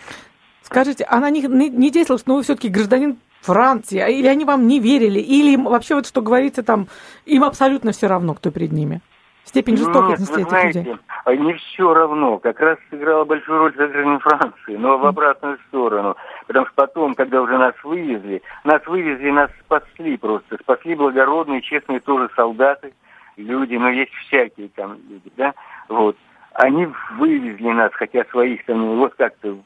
Скажите, 0.66 1.06
а 1.08 1.20
на 1.20 1.30
них 1.30 1.49
не 1.49 1.90
действовало, 1.90 2.18
что 2.18 2.30
ну, 2.30 2.37
вы 2.37 2.42
все-таки 2.42 2.68
гражданин 2.68 3.18
Франции, 3.40 4.00
а 4.00 4.08
или 4.08 4.26
они 4.26 4.44
вам 4.44 4.66
не 4.66 4.80
верили, 4.80 5.20
или 5.20 5.54
вообще 5.54 5.94
вот 5.94 6.08
что 6.08 6.23
говорится 6.23 6.64
там, 6.64 6.88
им 7.25 7.44
абсолютно 7.44 7.92
все 7.92 8.08
равно, 8.08 8.35
кто 8.35 8.50
перед 8.50 8.73
ними? 8.73 9.00
Степень 9.44 9.76
жестокости 9.76 10.23
Нет, 10.23 10.30
этих 10.30 10.49
знаете, 10.49 10.78
людей. 10.80 10.96
Не 11.38 11.54
все 11.54 11.94
равно. 11.94 12.38
Как 12.38 12.58
раз 12.58 12.78
сыграла 12.90 13.25
большую 13.25 13.61
роль 13.61 13.73
гражданин 13.75 14.18
Франции, 14.18 14.75
но 14.76 14.99
в 14.99 15.06
обратную 15.06 15.58
сторону. 15.68 16.16
Потому 16.49 16.66
что 16.66 16.75
потом, 16.75 17.14
когда 17.14 17.40
уже 17.40 17.56
нас 17.56 17.75
вывезли, 17.85 18.42
нас 18.64 18.85
вывезли, 18.88 19.30
нас 19.30 19.49
спасли 19.64 20.16
просто. 20.16 20.58
Спасли 20.61 20.96
благородные, 20.96 21.62
честные 21.62 22.00
тоже 22.00 22.28
солдаты, 22.35 22.92
люди, 23.37 23.76
но 23.76 23.88
есть 23.88 24.12
всякие 24.26 24.68
там 24.70 24.99
люди, 25.08 25.30
да, 25.37 25.54
вот 25.88 26.16
они 26.58 26.88
вывезли 27.18 27.70
нас, 27.70 27.92
хотя 27.94 28.25
своих 28.30 28.64
там, 28.64 28.96
вот 28.96 29.14
как-то 29.14 29.58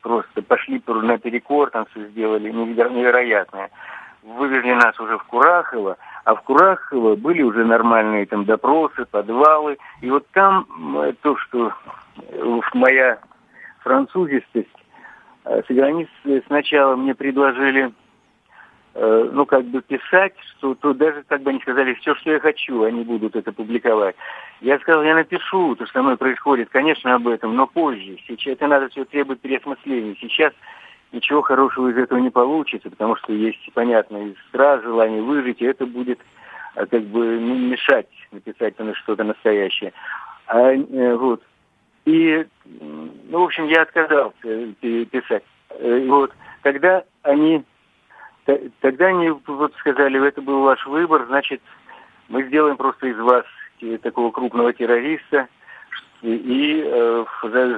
просто 0.00 0.42
пошли 0.42 0.80
на 0.86 1.18
перекор, 1.18 1.70
там 1.70 1.86
все 1.86 2.06
сделали 2.08 2.50
невероятное. 2.50 3.70
Вывезли 4.22 4.72
нас 4.72 4.98
уже 5.00 5.18
в 5.18 5.24
Курахово, 5.24 5.96
а 6.24 6.34
в 6.34 6.42
Курахово 6.42 7.16
были 7.16 7.42
уже 7.42 7.64
нормальные 7.64 8.26
там 8.26 8.44
допросы, 8.44 9.04
подвалы. 9.06 9.78
И 10.02 10.10
вот 10.10 10.26
там 10.32 10.66
то, 11.22 11.36
что 11.36 11.72
э, 12.18 12.60
моя 12.74 13.18
французистость, 13.80 14.68
э, 15.44 15.62
с 15.62 15.72
границы 15.72 16.42
сначала 16.46 16.94
мне 16.94 17.14
предложили 17.14 17.92
ну, 18.98 19.44
как 19.44 19.64
бы 19.66 19.82
писать, 19.82 20.32
что 20.56 20.74
то 20.74 20.94
даже 20.94 21.22
как 21.28 21.42
бы 21.42 21.50
они 21.50 21.60
сказали, 21.60 21.94
все, 21.94 22.14
что 22.14 22.30
я 22.32 22.40
хочу, 22.40 22.82
они 22.82 23.04
будут 23.04 23.36
это 23.36 23.52
публиковать. 23.52 24.16
Я 24.60 24.78
сказал, 24.78 25.02
я 25.02 25.14
напишу, 25.14 25.76
то, 25.76 25.84
что 25.84 25.98
со 25.98 26.02
мной 26.02 26.16
происходит, 26.16 26.70
конечно, 26.70 27.14
об 27.14 27.28
этом, 27.28 27.54
но 27.56 27.66
позже. 27.66 28.16
Сейчас 28.26 28.54
это 28.54 28.66
надо 28.66 28.88
все 28.88 29.04
требовать 29.04 29.40
переосмысления. 29.40 30.16
Сейчас 30.18 30.52
ничего 31.12 31.42
хорошего 31.42 31.88
из 31.88 31.98
этого 31.98 32.18
не 32.18 32.30
получится, 32.30 32.88
потому 32.88 33.16
что 33.16 33.32
есть, 33.32 33.68
понятно, 33.74 34.28
и 34.28 34.34
страх, 34.48 34.82
желание 34.82 35.20
выжить, 35.20 35.60
и 35.60 35.66
это 35.66 35.84
будет 35.84 36.18
а, 36.74 36.86
как 36.86 37.02
бы 37.02 37.38
ну, 37.38 37.54
мешать 37.56 38.08
написать 38.32 38.74
что-то 38.94 39.24
настоящее. 39.24 39.92
А, 40.46 40.72
э, 40.72 41.14
вот. 41.16 41.42
И, 42.06 42.46
ну, 42.64 43.40
в 43.40 43.44
общем, 43.44 43.66
я 43.66 43.82
отказался 43.82 44.32
э, 44.44 45.04
писать. 45.04 45.42
Вот. 45.78 46.32
Когда 46.62 47.04
они 47.22 47.62
Тогда 48.80 49.06
они 49.06 49.30
вот 49.30 49.74
сказали, 49.78 50.24
это 50.26 50.40
был 50.40 50.62
ваш 50.62 50.86
выбор, 50.86 51.26
значит, 51.26 51.60
мы 52.28 52.44
сделаем 52.44 52.76
просто 52.76 53.08
из 53.08 53.18
вас 53.18 53.44
такого 54.02 54.30
крупного 54.30 54.72
террориста 54.72 55.48
и 56.22 56.82
э, 56.84 57.24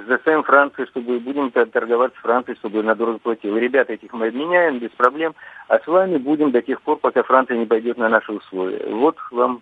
заставим 0.07 0.43
Францию, 0.45 0.87
чтобы 0.89 1.19
будем 1.19 1.51
торговать 1.51 2.15
с 2.15 2.21
Францией, 2.21 2.57
чтобы 2.59 2.83
на 2.83 2.95
дорого 2.95 3.19
платил. 3.19 3.57
ребята 3.57 3.95
этих 3.95 4.13
мы 4.13 4.29
обменяем 4.29 4.79
без 4.79 4.91
проблем, 4.91 5.35
а 5.67 5.79
с 5.79 5.87
вами 5.87 6.19
будем 6.19 6.53
до 6.53 6.63
тех 6.63 6.81
пор, 6.83 6.99
пока 6.99 7.23
Франция 7.23 7.57
не 7.57 7.67
пойдет 7.67 7.99
на 7.99 8.09
наши 8.09 8.33
условия. 8.33 8.87
Вот 8.95 9.17
вам. 9.31 9.61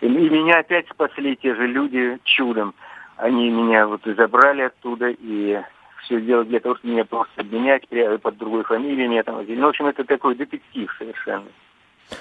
И, 0.00 0.06
и 0.06 0.30
меня 0.30 0.58
опять 0.58 0.88
спасли 0.90 1.36
те 1.36 1.54
же 1.54 1.66
люди 1.66 2.18
чудом. 2.24 2.74
Они 3.16 3.50
меня 3.50 3.86
вот 3.86 4.02
забрали 4.04 4.62
оттуда 4.62 5.08
и 5.08 5.60
все 6.02 6.20
сделать 6.20 6.48
для 6.48 6.60
того, 6.60 6.76
чтобы 6.76 6.94
меня 6.94 7.04
просто 7.04 7.40
обменять 7.40 7.82
под 8.22 8.38
другой 8.38 8.64
фамилией. 8.64 9.08
Меня 9.08 9.22
там, 9.22 9.44
ну, 9.46 9.66
в 9.66 9.68
общем, 9.68 9.86
это 9.86 10.04
такой 10.04 10.34
детектив 10.34 10.90
совершенно. 10.98 11.46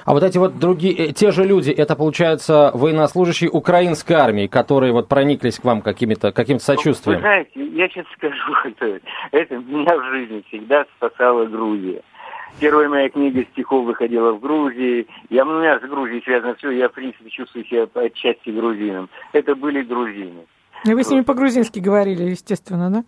А 0.06 0.14
вот 0.14 0.24
эти 0.24 0.38
вот 0.38 0.60
другие, 0.60 1.10
э, 1.10 1.12
те 1.14 1.32
же 1.32 1.44
люди, 1.44 1.72
это, 1.72 1.96
получается, 1.96 2.72
военнослужащие 2.74 3.50
украинской 3.50 4.14
армии, 4.14 4.48
которые 4.48 4.94
вот 4.94 5.08
прониклись 5.08 5.60
к 5.60 5.64
вам 5.64 5.82
какими-то, 5.82 6.32
каким-то 6.32 6.64
сочувствием? 6.64 7.18
Вы 7.18 7.22
знаете, 7.22 7.66
я 7.74 7.90
сейчас 7.90 8.06
скажу, 8.16 8.54
это, 8.66 9.00
это 9.32 9.58
меня 9.58 9.98
в 9.98 10.04
жизни 10.12 10.44
всегда 10.48 10.86
спасала 10.98 11.46
Грузия. 11.46 12.02
Первая 12.60 12.90
моя 12.90 13.10
книга 13.10 13.46
стихов 13.52 13.86
выходила 13.86 14.32
в 14.32 14.40
Грузии. 14.40 15.08
Я, 15.30 15.46
ну, 15.46 15.58
у 15.58 15.60
меня 15.60 15.80
с 15.80 15.82
Грузией 15.82 16.22
связано 16.24 16.56
все, 16.56 16.72
я, 16.72 16.90
в 16.90 16.94
принципе, 16.94 17.30
чувствую 17.30 17.66
себя 17.66 17.88
отчасти 17.94 18.50
грузином. 18.50 19.10
Это 19.34 19.56
были 19.56 19.82
грузины. 19.82 20.46
И 20.86 20.94
вы 20.94 21.04
с 21.04 21.10
ними 21.10 21.22
по-грузински 21.22 21.80
говорили, 21.80 22.24
естественно, 22.24 22.90
да? 22.90 23.04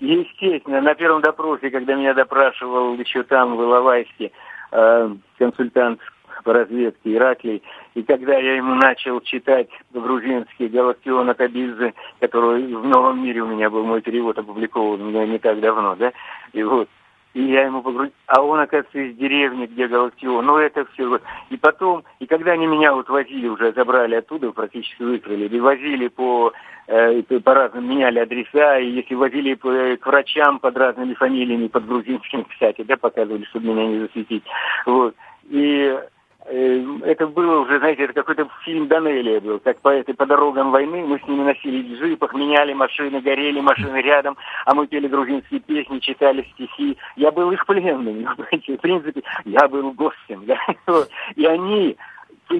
Естественно, 0.00 0.80
на 0.80 0.94
первом 0.94 1.22
допросе, 1.22 1.70
когда 1.70 1.94
меня 1.94 2.14
допрашивал 2.14 2.94
еще 2.94 3.22
там, 3.22 3.56
в 3.56 3.62
Иловайске, 3.62 4.32
э, 4.72 5.14
консультант 5.38 6.00
по 6.42 6.52
разведке 6.52 7.14
Ираклий, 7.14 7.62
и 7.94 8.02
когда 8.02 8.36
я 8.36 8.56
ему 8.56 8.74
начал 8.74 9.20
читать 9.20 9.68
по-грузински 9.92 10.64
Галактиона 10.64 11.34
Кабидзе, 11.34 11.94
который 12.20 12.74
в 12.74 12.86
«Новом 12.86 13.24
мире» 13.24 13.42
у 13.42 13.46
меня 13.46 13.70
был 13.70 13.84
мой 13.84 14.02
перевод 14.02 14.38
опубликован 14.38 15.10
не, 15.10 15.26
не 15.26 15.38
так 15.38 15.60
давно, 15.60 15.96
да, 15.96 16.12
и 16.52 16.62
вот, 16.62 16.88
и 17.34 17.42
я 17.42 17.64
ему 17.66 17.82
погрузил. 17.82 18.14
А 18.26 18.42
он, 18.42 18.60
оказывается, 18.60 18.98
из 18.98 19.16
деревни, 19.16 19.66
где 19.66 19.88
Галактион. 19.88 20.46
Ну, 20.46 20.56
это 20.56 20.86
все. 20.92 21.20
И 21.50 21.56
потом, 21.56 22.04
и 22.20 22.26
когда 22.26 22.52
они 22.52 22.66
меня 22.66 22.94
вот 22.94 23.08
возили, 23.08 23.48
уже 23.48 23.72
забрали 23.72 24.14
оттуда, 24.14 24.52
практически 24.52 25.02
выкрали, 25.02 25.48
и 25.48 25.60
возили 25.60 26.08
по, 26.08 26.52
э, 26.86 27.22
по 27.22 27.54
разным, 27.54 27.90
меняли 27.90 28.20
адреса, 28.20 28.78
и 28.78 28.90
если 28.90 29.14
возили 29.14 29.54
по, 29.54 29.70
э, 29.70 29.96
к 29.96 30.06
врачам 30.06 30.60
под 30.60 30.76
разными 30.76 31.14
фамилиями, 31.14 31.66
под 31.66 31.86
грузинскими, 31.86 32.42
кстати, 32.48 32.82
да, 32.82 32.96
показывали, 32.96 33.44
чтобы 33.44 33.66
меня 33.66 33.86
не 33.86 33.98
засветить. 34.00 34.44
Вот. 34.86 35.14
И 35.50 35.98
это 36.46 37.26
было 37.26 37.60
уже, 37.60 37.78
знаете, 37.78 38.04
это 38.04 38.12
какой-то 38.12 38.48
фильм 38.64 38.86
Данелия 38.86 39.40
был, 39.40 39.58
как 39.60 39.80
по 39.80 39.88
этой 39.88 40.14
по 40.14 40.26
дорогам 40.26 40.70
войны 40.72 41.02
мы 41.04 41.18
с 41.18 41.26
ними 41.26 41.42
носили 41.42 41.82
в 41.82 41.98
джипах, 41.98 42.34
меняли 42.34 42.74
машины, 42.74 43.20
горели 43.20 43.60
машины 43.60 43.96
рядом, 44.02 44.36
а 44.66 44.74
мы 44.74 44.86
пели 44.86 45.08
грузинские 45.08 45.60
песни, 45.60 46.00
читали 46.00 46.46
стихи. 46.54 46.98
Я 47.16 47.30
был 47.30 47.50
их 47.50 47.64
пленным, 47.64 48.28
в 48.36 48.76
принципе, 48.76 49.22
я 49.44 49.68
был 49.68 49.92
гостем, 49.92 50.44
и 51.36 51.46
они 51.46 51.96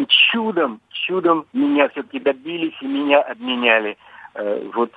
чудом, 0.08 0.80
чудом 0.90 1.44
меня 1.52 1.88
все-таки 1.90 2.20
добились 2.20 2.74
и 2.80 2.86
меня 2.86 3.20
обменяли. 3.20 3.98
Э, 4.34 4.66
вот 4.74 4.90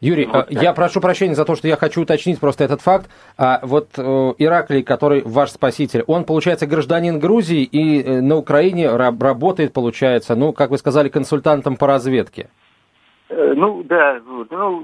Юрий, 0.00 0.26
вот 0.26 0.50
я 0.50 0.72
прошу 0.72 1.00
прощения 1.00 1.34
за 1.34 1.44
то, 1.44 1.56
что 1.56 1.68
я 1.68 1.76
хочу 1.76 2.02
уточнить 2.02 2.40
просто 2.40 2.64
этот 2.64 2.80
факт. 2.80 3.10
А 3.38 3.60
вот 3.62 3.90
э, 3.96 4.32
Ираклий, 4.38 4.82
который 4.82 5.22
ваш 5.24 5.50
спаситель, 5.50 6.04
он, 6.06 6.24
получается, 6.24 6.66
гражданин 6.66 7.18
Грузии 7.18 7.62
и 7.62 8.02
э, 8.02 8.20
на 8.20 8.36
Украине 8.36 8.94
работает, 8.94 9.72
получается, 9.72 10.34
ну, 10.34 10.52
как 10.52 10.70
вы 10.70 10.78
сказали, 10.78 11.08
консультантом 11.08 11.76
по 11.76 11.86
разведке. 11.86 12.48
Э, 13.30 13.54
ну, 13.56 13.82
да, 13.84 14.20
вот, 14.26 14.50
ну, 14.50 14.80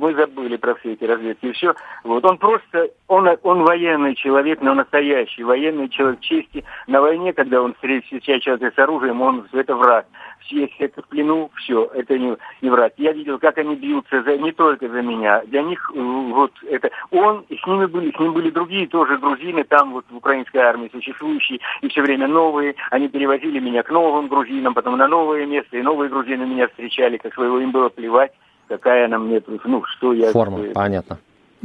мы 0.00 0.14
забыли 0.14 0.56
про 0.56 0.74
все 0.76 0.92
эти 0.92 1.04
разведки 1.04 1.46
и 1.46 1.52
все. 1.52 1.74
Вот, 2.04 2.24
он 2.24 2.38
просто, 2.38 2.88
он, 3.08 3.28
он 3.42 3.64
военный 3.64 4.14
человек, 4.14 4.60
но 4.62 4.74
настоящий 4.74 5.42
военный 5.42 5.88
человек 5.88 6.20
чести. 6.20 6.64
На 6.86 7.00
войне, 7.00 7.32
когда 7.32 7.60
он 7.60 7.74
встречается 7.74 8.70
с 8.74 8.78
оружием, 8.78 9.20
он, 9.20 9.46
это 9.52 9.74
враг 9.74 10.06
если 10.50 10.86
это 10.86 11.02
в 11.02 11.08
плену, 11.08 11.50
все, 11.56 11.90
это 11.94 12.18
не, 12.18 12.36
не 12.62 12.70
врать. 12.70 12.94
Я 12.96 13.12
видел, 13.12 13.38
как 13.38 13.58
они 13.58 13.76
бьются 13.76 14.22
за, 14.22 14.36
не 14.36 14.52
только 14.52 14.88
за 14.88 15.02
меня. 15.02 15.42
Для 15.46 15.62
них 15.62 15.90
э, 15.94 15.98
вот 15.98 16.52
это... 16.68 16.90
Он, 17.10 17.44
и 17.48 17.56
с 17.56 17.66
ними 17.66 17.86
были, 17.86 18.10
с 18.10 18.18
ним 18.18 18.32
были 18.32 18.50
другие 18.50 18.86
тоже 18.86 19.18
грузины, 19.18 19.64
там 19.64 19.92
вот 19.92 20.04
в 20.10 20.16
украинской 20.16 20.58
армии 20.58 20.90
существующие, 20.92 21.60
и 21.80 21.88
все 21.88 22.02
время 22.02 22.28
новые. 22.28 22.74
Они 22.90 23.08
перевозили 23.08 23.58
меня 23.60 23.82
к 23.82 23.90
новым 23.90 24.28
грузинам, 24.28 24.74
потом 24.74 24.96
на 24.96 25.08
новое 25.08 25.46
место, 25.46 25.76
и 25.76 25.82
новые 25.82 26.10
грузины 26.10 26.46
меня 26.46 26.68
встречали, 26.68 27.16
как 27.16 27.34
своего 27.34 27.60
им 27.60 27.70
было 27.70 27.88
плевать, 27.88 28.32
какая 28.68 29.06
она 29.06 29.18
мне, 29.18 29.42
ну, 29.64 29.84
что 29.84 30.12
я... 30.12 30.32
Форма, 30.32 30.58
понятно. 30.74 31.18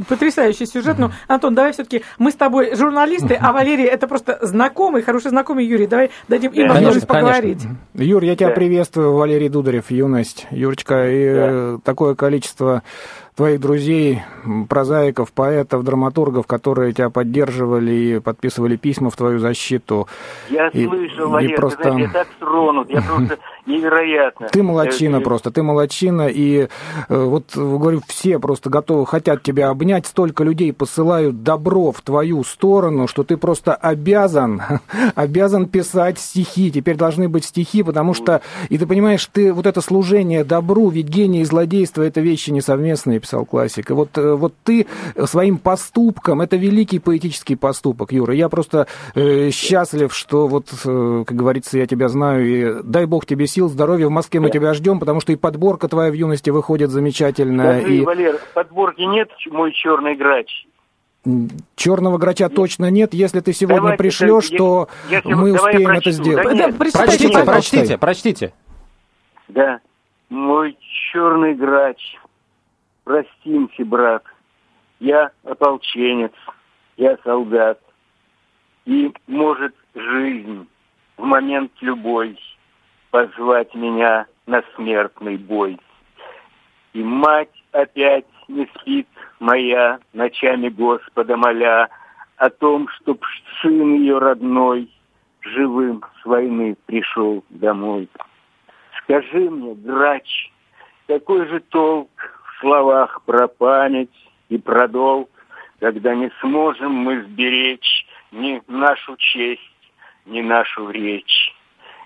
Потрясающий 0.08 0.66
сюжет. 0.66 0.98
Ну, 0.98 1.10
Антон, 1.26 1.54
давай 1.54 1.72
все-таки 1.72 2.02
мы 2.18 2.30
с 2.30 2.34
тобой 2.34 2.76
журналисты, 2.76 3.34
а 3.34 3.52
Валерий 3.52 3.86
это 3.86 4.06
просто 4.06 4.38
знакомый, 4.42 5.02
хороший 5.02 5.30
знакомый 5.30 5.64
Юрий. 5.66 5.86
Давай 5.86 6.10
дадим 6.28 6.52
им 6.52 6.68
возможность 6.68 7.06
поговорить. 7.06 7.62
Юр, 7.94 8.22
я 8.22 8.36
тебя 8.36 8.50
приветствую, 8.50 9.14
Валерий 9.14 9.48
Дударев, 9.48 9.90
юность. 9.90 10.46
Юрочка, 10.50 11.06
и 11.08 11.78
такое 11.82 12.14
количество 12.14 12.82
твоих 13.36 13.60
друзей, 13.60 14.22
прозаиков, 14.68 15.30
поэтов, 15.30 15.84
драматургов, 15.84 16.46
которые 16.46 16.94
тебя 16.94 17.10
поддерживали 17.10 17.92
и 17.92 18.18
подписывали 18.18 18.76
письма 18.76 19.10
в 19.10 19.16
твою 19.16 19.38
защиту. 19.38 20.08
Я 20.48 20.68
и, 20.68 20.86
слышал, 20.86 21.28
Валерий, 21.28 21.54
просто... 21.54 21.82
знаете, 21.82 22.02
я 22.02 22.08
так 22.10 22.28
тронут, 22.38 22.88
я 22.88 23.02
просто 23.02 23.38
невероятно. 23.66 24.48
Ты 24.48 24.62
молочина 24.62 25.20
просто, 25.20 25.50
ты 25.50 25.62
молочина, 25.62 26.28
и 26.28 26.60
э, 26.62 26.68
вот, 27.08 27.54
говорю, 27.54 28.00
все 28.06 28.38
просто 28.38 28.70
готовы, 28.70 29.04
хотят 29.04 29.42
тебя 29.42 29.68
обнять, 29.68 30.06
столько 30.06 30.42
людей 30.42 30.72
посылают 30.72 31.42
добро 31.42 31.92
в 31.92 32.00
твою 32.00 32.42
сторону, 32.42 33.06
что 33.06 33.22
ты 33.22 33.36
просто 33.36 33.74
обязан, 33.74 34.62
обязан 35.14 35.66
писать 35.66 36.18
стихи, 36.18 36.70
теперь 36.70 36.96
должны 36.96 37.28
быть 37.28 37.44
стихи, 37.44 37.82
потому 37.82 38.14
что, 38.14 38.40
и 38.70 38.78
ты 38.78 38.86
понимаешь, 38.86 39.28
ты 39.30 39.52
вот 39.52 39.66
это 39.66 39.82
служение 39.82 40.42
добру, 40.42 40.88
ведь 40.88 41.08
гений 41.08 41.42
и 41.42 41.44
злодейство– 41.44 42.02
это 42.02 42.22
вещи 42.22 42.50
несовместные, 42.50 43.20
писал 43.26 43.44
классик. 43.44 43.90
И 43.90 43.92
вот, 43.92 44.16
э, 44.16 44.34
вот 44.34 44.54
ты 44.62 44.86
своим 45.24 45.58
поступком, 45.58 46.40
это 46.40 46.56
великий 46.56 47.00
поэтический 47.00 47.56
поступок, 47.56 48.12
Юра. 48.12 48.32
Я 48.34 48.48
просто 48.48 48.86
э, 49.14 49.50
счастлив, 49.50 50.14
что 50.14 50.46
вот, 50.46 50.68
э, 50.84 51.24
как 51.26 51.36
говорится, 51.36 51.76
я 51.78 51.86
тебя 51.86 52.08
знаю, 52.08 52.46
и 52.46 52.82
дай 52.84 53.06
бог 53.06 53.26
тебе 53.26 53.48
сил, 53.48 53.68
здоровья. 53.68 54.06
В 54.06 54.10
Москве 54.10 54.38
мы 54.40 54.50
тебя 54.50 54.74
ждем, 54.74 55.00
потому 55.00 55.20
что 55.20 55.32
и 55.32 55.36
подборка 55.36 55.88
твоя 55.88 56.10
в 56.10 56.14
юности 56.14 56.50
выходит 56.50 56.90
замечательная. 56.90 57.80
Скажи, 57.80 57.96
и... 57.96 58.04
Валер, 58.04 58.40
подборки 58.54 59.02
нет, 59.02 59.28
мой 59.50 59.72
черный 59.72 60.14
грач? 60.14 60.66
Черного 61.74 62.18
грача 62.18 62.48
точно 62.48 62.88
нет. 62.90 63.12
Если 63.12 63.40
ты 63.40 63.52
сегодня 63.52 63.80
Давайте, 63.80 63.98
пришлешь, 63.98 64.50
я, 64.50 64.58
то 64.58 64.88
я, 65.10 65.20
я, 65.24 65.36
мы 65.36 65.52
успеем 65.52 65.90
это 65.90 66.12
сделать. 66.12 66.44
Да 66.44 66.54
нет, 66.54 66.78
прочтите, 66.78 67.44
прочтите, 67.44 67.98
прочтите. 67.98 68.52
Да. 69.48 69.80
Мой 70.28 70.76
черный 71.12 71.54
грач, 71.54 72.16
простимся, 73.06 73.84
брат, 73.84 74.24
я 74.98 75.30
ополченец, 75.44 76.32
я 76.96 77.16
солдат. 77.24 77.80
И 78.84 79.12
может 79.28 79.74
жизнь 79.94 80.68
в 81.16 81.22
момент 81.22 81.72
любой 81.80 82.38
позвать 83.10 83.74
меня 83.74 84.26
на 84.46 84.62
смертный 84.74 85.36
бой. 85.36 85.78
И 86.92 87.02
мать 87.02 87.62
опять 87.72 88.26
не 88.48 88.68
спит 88.74 89.08
моя, 89.38 90.00
ночами 90.12 90.68
Господа 90.68 91.36
моля, 91.36 91.88
о 92.36 92.50
том, 92.50 92.88
чтоб 92.88 93.24
сын 93.62 93.94
ее 93.94 94.18
родной 94.18 94.90
живым 95.42 96.02
с 96.20 96.26
войны 96.26 96.76
пришел 96.86 97.44
домой. 97.50 98.08
Скажи 99.02 99.48
мне, 99.48 99.74
грач, 99.74 100.52
какой 101.06 101.46
же 101.46 101.60
толк 101.60 102.10
словах 102.60 103.22
про 103.22 103.48
память 103.48 104.10
и 104.48 104.58
про 104.58 104.88
долг, 104.88 105.30
когда 105.80 106.14
не 106.14 106.30
сможем 106.40 106.92
мы 106.92 107.22
сберечь 107.22 108.06
ни 108.32 108.62
нашу 108.68 109.16
честь, 109.16 109.60
ни 110.24 110.40
нашу 110.40 110.90
речь. 110.90 111.54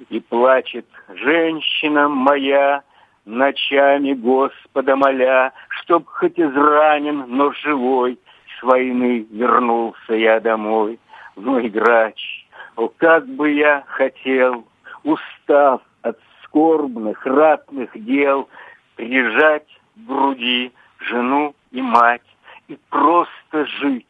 И 0.08 0.20
плачет 0.20 0.86
женщина 1.08 2.08
моя, 2.08 2.82
ночами 3.24 4.12
Господа 4.12 4.96
моля, 4.96 5.52
чтоб 5.68 6.06
хоть 6.06 6.38
изранен, 6.38 7.24
но 7.28 7.52
живой, 7.52 8.18
с 8.58 8.62
войны 8.62 9.26
вернулся 9.30 10.14
я 10.14 10.40
домой. 10.40 10.98
Мой 11.36 11.68
грач, 11.68 12.46
о, 12.76 12.88
как 12.88 13.26
бы 13.26 13.52
я 13.52 13.84
хотел, 13.86 14.66
устав 15.04 15.82
от 16.02 16.18
скорбных, 16.44 17.24
ратных 17.24 17.90
дел, 17.94 18.48
прижать 18.96 19.68
груди 20.06 20.72
жену 20.98 21.54
и 21.70 21.80
мать 21.82 22.22
и 22.68 22.78
просто 22.88 23.66
жить, 23.80 24.06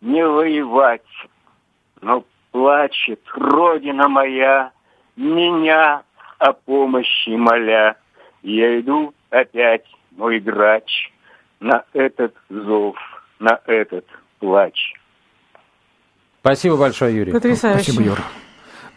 не 0.00 0.26
воевать. 0.26 1.02
Но 2.00 2.24
плачет 2.52 3.20
Родина 3.34 4.08
моя, 4.08 4.72
меня 5.16 6.02
о 6.38 6.52
помощи 6.52 7.30
моля. 7.30 7.96
Я 8.42 8.80
иду 8.80 9.12
опять, 9.30 9.86
мой 10.12 10.40
грач, 10.40 11.12
на 11.60 11.84
этот 11.92 12.34
зов, 12.48 12.96
на 13.38 13.60
этот 13.66 14.06
плач. 14.38 14.94
Спасибо 16.40 16.78
большое, 16.78 17.14
Юрий. 17.14 17.32
Потрясающе. 17.32 17.92
Спасибо, 17.92 18.02
Юра. 18.02 18.22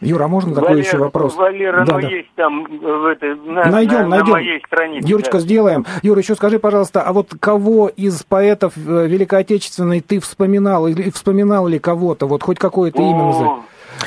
Юра, 0.03 0.25
а 0.25 0.27
можно 0.27 0.53
такой 0.53 0.79
еще 0.79 0.97
вопрос? 0.97 1.35
Валера, 1.35 1.85
да, 1.85 1.99
да. 1.99 2.07
есть 2.07 2.29
там 2.35 2.65
в 2.65 3.05
этой, 3.05 3.35
на, 3.35 3.65
найдем, 3.65 4.03
на, 4.03 4.07
найдем. 4.07 4.27
на 4.27 4.31
моей 4.33 4.61
странице. 4.65 5.07
Юрочка, 5.07 5.33
да. 5.33 5.39
сделаем. 5.39 5.85
Юра, 6.01 6.19
еще 6.19 6.35
скажи, 6.35 6.59
пожалуйста, 6.59 7.01
а 7.01 7.13
вот 7.13 7.31
кого 7.39 7.87
из 7.87 8.23
поэтов 8.23 8.73
э, 8.75 9.07
Великой 9.07 9.39
Отечественной 9.39 10.01
ты 10.01 10.19
вспоминал, 10.19 10.87
или 10.87 11.09
вспоминал 11.09 11.67
ли 11.67 11.79
кого-то, 11.79 12.25
вот 12.27 12.43
хоть 12.43 12.59
какое-то 12.59 13.01
имя 13.01 13.23
назови? 13.23 13.49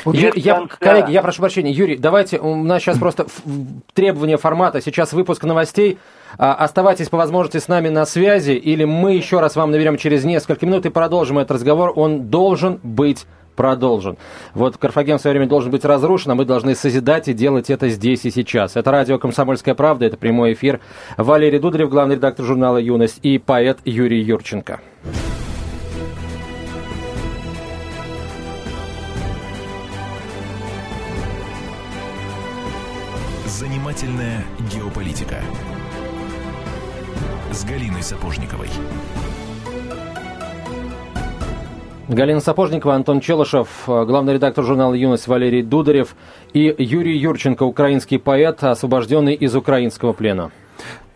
Вот 0.05 0.15
я, 0.15 0.31
я, 0.35 0.67
коллеги, 0.79 1.11
я 1.11 1.21
прошу 1.21 1.41
прощения, 1.41 1.71
Юрий, 1.71 1.97
давайте, 1.97 2.39
у 2.39 2.55
нас 2.55 2.81
сейчас 2.81 2.97
просто 2.97 3.25
требование 3.93 4.37
формата, 4.37 4.81
сейчас 4.81 5.13
выпуск 5.13 5.43
новостей. 5.43 5.97
А, 6.37 6.53
оставайтесь 6.53 7.09
по 7.09 7.17
возможности 7.17 7.57
с 7.57 7.67
нами 7.67 7.89
на 7.89 8.05
связи, 8.05 8.51
или 8.51 8.83
мы 8.83 9.13
еще 9.13 9.39
раз 9.39 9.55
вам 9.55 9.71
наберем 9.71 9.97
через 9.97 10.23
несколько 10.23 10.65
минут 10.65 10.85
и 10.85 10.89
продолжим 10.89 11.39
этот 11.39 11.51
разговор. 11.51 11.93
Он 11.95 12.27
должен 12.27 12.79
быть 12.83 13.25
продолжен. 13.57 14.17
Вот 14.53 14.77
Карфаген 14.77 15.17
в 15.17 15.21
свое 15.21 15.33
время 15.33 15.49
должен 15.49 15.71
быть 15.71 15.83
разрушен, 15.83 16.31
а 16.31 16.35
мы 16.35 16.45
должны 16.45 16.75
созидать 16.75 17.27
и 17.27 17.33
делать 17.33 17.69
это 17.69 17.89
здесь 17.89 18.23
и 18.23 18.31
сейчас. 18.31 18.77
Это 18.77 18.91
радио 18.91 19.17
«Комсомольская 19.19 19.75
правда», 19.75 20.05
это 20.05 20.15
прямой 20.15 20.53
эфир. 20.53 20.79
Валерий 21.17 21.59
Дударев, 21.59 21.89
главный 21.89 22.15
редактор 22.15 22.45
журнала 22.45 22.77
«Юность» 22.77 23.19
и 23.23 23.37
поэт 23.37 23.79
Юрий 23.83 24.21
Юрченко. 24.21 24.79
Занимательная 33.45 34.43
геополитика 34.71 35.37
с 37.51 37.65
Галиной 37.65 38.03
Сапожниковой. 38.03 38.69
Галина 42.09 42.39
Сапожникова, 42.39 42.95
Антон 42.95 43.19
Челышев, 43.19 43.67
главный 43.85 44.35
редактор 44.35 44.63
журнала 44.63 44.93
«Юность» 44.93 45.27
Валерий 45.27 45.61
Дударев 45.61 46.15
и 46.53 46.73
Юрий 46.77 47.17
Юрченко, 47.17 47.63
украинский 47.63 48.17
поэт, 48.17 48.63
освобожденный 48.63 49.33
из 49.33 49.53
украинского 49.53 50.13
плена. 50.13 50.51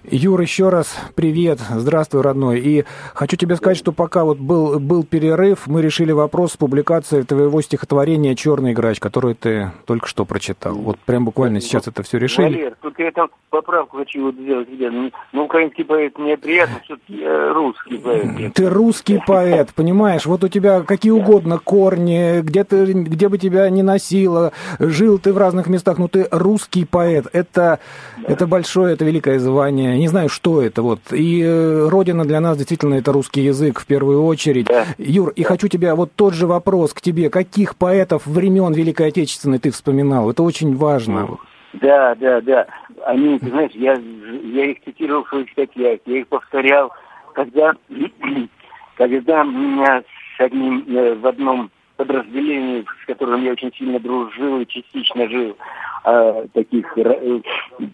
Юр, 0.03 0.41
еще 0.41 0.69
раз 0.69 0.97
привет, 1.13 1.59
здравствуй, 1.59 2.21
родной. 2.21 2.59
И 2.59 2.85
хочу 3.13 3.37
тебе 3.37 3.55
сказать, 3.55 3.77
что 3.77 3.91
пока 3.91 4.23
вот 4.23 4.39
был, 4.39 4.79
был 4.79 5.03
перерыв, 5.03 5.67
мы 5.67 5.83
решили 5.83 6.11
вопрос 6.11 6.53
с 6.53 6.57
публикацией 6.57 7.23
твоего 7.23 7.61
стихотворения 7.61 8.33
«Черный 8.33 8.73
грач», 8.73 8.99
которое 8.99 9.35
ты 9.35 9.71
только 9.85 10.07
что 10.07 10.25
прочитал. 10.25 10.73
Вот 10.73 10.97
прям 11.05 11.25
буквально 11.25 11.61
сейчас 11.61 11.87
это 11.87 12.01
все 12.01 12.17
решили. 12.17 12.45
Валер, 12.45 12.75
тут 12.81 12.97
я 12.97 13.11
там 13.11 13.29
поправку 13.51 13.97
хочу 13.97 14.23
вот 14.23 14.35
сделать. 14.35 14.67
Ну, 14.71 15.11
ну, 15.33 15.43
украинский 15.43 15.85
поэт 15.85 16.17
мне 16.17 16.35
приятно, 16.35 16.81
все-таки 16.83 17.19
я 17.19 17.53
русский 17.53 17.97
поэт. 17.99 18.53
Ты 18.55 18.69
русский 18.69 19.19
поэт, 19.25 19.69
понимаешь? 19.75 20.25
Вот 20.25 20.43
у 20.43 20.47
тебя 20.47 20.81
какие 20.81 21.11
угодно 21.11 21.59
корни, 21.59 22.41
где, 22.41 22.63
ты, 22.63 22.91
где 22.91 23.29
бы 23.29 23.37
тебя 23.37 23.69
ни 23.69 23.83
носило, 23.83 24.51
жил 24.79 25.19
ты 25.19 25.31
в 25.31 25.37
разных 25.37 25.67
местах, 25.67 25.99
но 25.99 26.07
ты 26.07 26.27
русский 26.31 26.85
поэт. 26.85 27.27
Это, 27.33 27.79
это 28.25 28.47
большое, 28.47 28.95
это 28.95 29.05
великое 29.05 29.37
звание 29.37 29.90
э, 29.90 29.90
не 29.97 30.07
знаю, 30.07 30.29
что 30.29 30.61
это. 30.61 30.81
Вот. 30.81 30.99
И 31.11 31.41
э, 31.41 31.87
родина 31.89 32.25
для 32.25 32.39
нас 32.39 32.57
действительно 32.57 32.95
это 32.95 33.11
русский 33.11 33.41
язык 33.41 33.79
в 33.79 33.85
первую 33.85 34.23
очередь. 34.23 34.65
Да. 34.65 34.85
Юр, 34.97 35.29
и 35.29 35.43
хочу 35.43 35.67
тебя, 35.67 35.95
вот 35.95 36.11
тот 36.15 36.33
же 36.33 36.47
вопрос 36.47 36.93
к 36.93 37.01
тебе. 37.01 37.29
Каких 37.29 37.75
поэтов 37.75 38.25
времен 38.25 38.73
Великой 38.73 39.07
Отечественной 39.07 39.59
ты 39.59 39.71
вспоминал? 39.71 40.29
Это 40.29 40.43
очень 40.43 40.75
важно. 40.75 41.37
Да, 41.73 42.15
да, 42.15 42.41
да. 42.41 42.67
Они, 43.05 43.39
ты 43.39 43.49
знаешь, 43.49 43.71
я, 43.73 43.93
я 43.93 44.65
их 44.65 44.83
цитировал 44.83 45.23
в 45.23 45.29
своих 45.29 45.49
статьях, 45.51 45.99
я 46.05 46.19
их 46.19 46.27
повторял, 46.27 46.91
когда, 47.33 47.73
когда 48.95 49.43
меня 49.43 50.03
с 50.37 50.41
одним 50.41 50.85
в 51.21 51.27
одном 51.27 51.71
подразделении, 51.95 52.83
с 53.03 53.05
которым 53.05 53.43
я 53.43 53.51
очень 53.51 53.71
сильно 53.73 53.99
дружил 53.99 54.59
и 54.59 54.67
частично 54.67 55.29
жил, 55.29 55.55
э, 56.05 56.47
таких 56.53 56.97
э, 56.97 57.41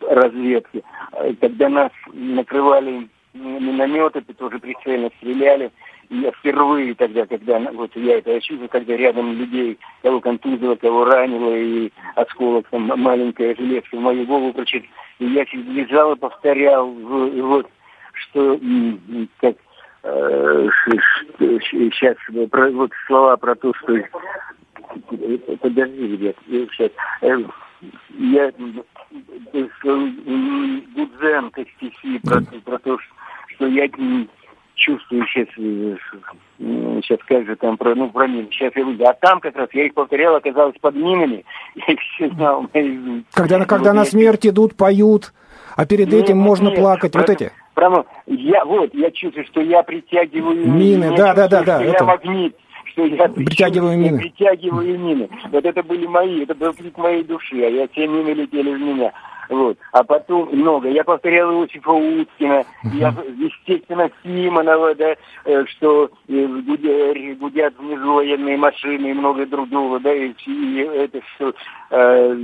разведки. 0.10 0.84
Когда 1.40 1.70
нас 1.70 1.92
накрывали 2.14 3.08
минометы, 3.34 4.22
тоже 4.22 4.60
прицельно 4.60 5.10
стреляли, 5.18 5.72
я 6.10 6.32
впервые 6.32 6.96
тогда, 6.96 7.26
когда 7.26 7.60
вот 7.60 7.96
я 7.96 8.20
это 8.20 8.32
ощутил, 8.32 8.68
когда 8.70 8.96
рядом 8.96 9.34
людей, 9.34 9.78
кого 10.02 10.22
контузило, 10.22 10.76
кого 10.76 11.06
ранило, 11.06 11.54
и 11.56 11.92
осколок 12.16 12.68
там 12.70 12.84
маленькая 12.84 13.56
железка 13.56 13.96
в 13.96 14.00
мою 14.00 14.26
голову 14.26 14.54
прочит, 14.54 14.86
и 15.20 15.26
я 15.26 15.46
лежал 15.52 16.14
и 16.14 16.18
повторял, 16.18 16.90
вот, 16.90 17.68
что 18.14 18.60
как 19.40 19.56
сейчас 21.70 22.16
э, 22.34 22.72
вот 22.72 22.92
слова 23.08 23.36
про 23.38 23.56
то, 23.56 23.74
что 23.76 23.94
подожди, 25.62 26.08
ребят, 26.08 26.36
сейчас 26.48 26.92
э, 27.22 27.38
я 28.18 28.52
Гудзенко 30.96 31.66
стихи 31.76 32.20
про, 32.20 32.42
про 32.42 32.80
то, 32.80 32.98
что 33.56 33.68
я 33.68 33.88
чувствую 34.76 35.26
сейчас, 35.28 35.48
сейчас 35.58 37.20
как 37.28 37.46
же 37.46 37.56
там 37.56 37.78
про, 37.78 37.96
ну, 37.96 38.10
про 38.10 38.28
мины, 38.28 38.48
сейчас 38.52 38.72
я 38.76 38.86
выйду. 38.86 39.06
А 39.06 39.14
там 39.14 39.40
как 39.40 39.56
раз 39.56 39.70
я 39.74 39.86
их 39.86 39.94
повторял, 39.94 40.36
оказалось 40.36 40.76
под 40.80 40.96
минами, 40.96 41.44
я 41.76 41.94
их 41.94 42.00
все 42.00 42.30
знал. 42.30 42.68
Когда, 43.34 43.66
когда 43.66 43.94
на 43.94 44.06
смерть 44.06 44.46
идут, 44.46 44.76
поют, 44.76 45.34
а 45.76 45.86
перед 45.86 46.12
нет, 46.12 46.24
этим 46.24 46.38
можно 46.38 46.70
нет, 46.70 46.80
плакать, 46.80 47.16
вот 47.16 47.30
эти. 47.30 47.52
Прямо, 47.74 48.06
я, 48.26 48.66
вот, 48.66 48.94
я 48.94 49.12
чувствую, 49.12 49.46
что 49.46 49.62
я 49.62 49.84
притягиваю 49.84 50.68
мины. 50.68 51.16
да, 51.16 51.34
да, 51.34 51.48
да, 51.48 51.64
да. 51.64 51.80
Что 51.80 51.90
это... 51.90 52.04
я 52.04 52.08
магнит, 52.08 52.56
что 52.92 53.06
я 53.06 53.28
притягиваю 53.30 53.98
мины. 53.98 54.20
Притягиваю 54.20 55.00
мины. 55.00 55.30
Вот 55.52 55.66
это 55.66 55.84
были 55.84 56.06
мои, 56.06 56.44
это 56.44 56.56
был 56.56 56.74
крик 56.74 56.98
моей 56.98 57.24
души, 57.24 57.64
а 57.64 57.70
я 57.70 57.88
все 57.88 58.08
мины 58.08 58.30
летели 58.32 58.74
в 58.74 58.80
меня. 58.80 59.14
Вот. 59.50 59.78
А 59.94 60.04
потом 60.04 60.50
много. 60.52 60.90
Я 60.90 61.04
повторял 61.04 61.52
Иосифа 61.52 61.92
Уткина, 61.92 62.66
uh-huh. 62.84 62.96
я, 62.96 63.14
естественно, 63.38 64.10
Симонова, 64.24 64.94
да, 64.96 65.16
э, 65.46 65.66
что 65.68 66.10
э, 66.28 66.46
гудят, 66.48 67.40
гудят 67.40 67.74
внизу 67.78 68.14
военные 68.14 68.58
машины 68.58 69.12
и 69.12 69.14
много 69.14 69.46
другого, 69.46 70.00
да, 70.00 70.14
и, 70.14 70.34
и 70.46 70.80
это 70.80 71.22
все 71.22 71.54
э, 71.92 72.36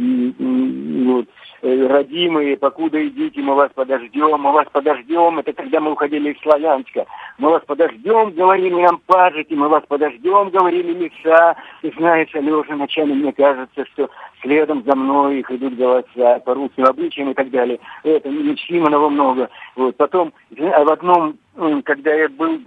вот. 1.06 1.28
Э, 1.66 1.88
родимые, 1.88 2.58
покуда 2.58 3.08
идите, 3.08 3.40
мы 3.40 3.56
вас 3.56 3.72
подождем, 3.74 4.38
мы 4.38 4.52
вас 4.52 4.68
подождем. 4.70 5.40
Это 5.40 5.54
когда 5.54 5.80
мы 5.80 5.94
уходили 5.94 6.34
из 6.34 6.42
Славянска. 6.42 7.06
Мы 7.38 7.52
вас 7.52 7.64
подождем, 7.66 8.32
говорили 8.32 8.82
нам 8.82 9.00
пажити, 9.06 9.54
мы 9.54 9.70
вас 9.70 9.82
подождем, 9.88 10.50
говорили 10.50 10.92
леса. 10.92 11.56
И 11.82 11.90
знаешь, 11.92 12.36
Алеша, 12.36 12.76
ночами 12.76 13.14
мне 13.14 13.32
кажется, 13.32 13.86
что 13.94 14.10
следом 14.42 14.84
за 14.84 14.94
мной 14.94 15.40
их 15.40 15.50
идут 15.52 15.78
голоса 15.78 16.40
по 16.40 16.54
русским 16.54 16.84
обычаям 16.84 17.32
и 17.32 17.34
так 17.34 17.50
далее. 17.50 17.80
Это 18.04 18.30
Симонова 18.68 19.08
много. 19.08 19.50
Вот. 19.78 19.96
Потом 19.96 20.34
в 20.52 20.92
одном, 20.92 21.38
когда 21.86 22.14
я 22.14 22.28
был 22.28 22.60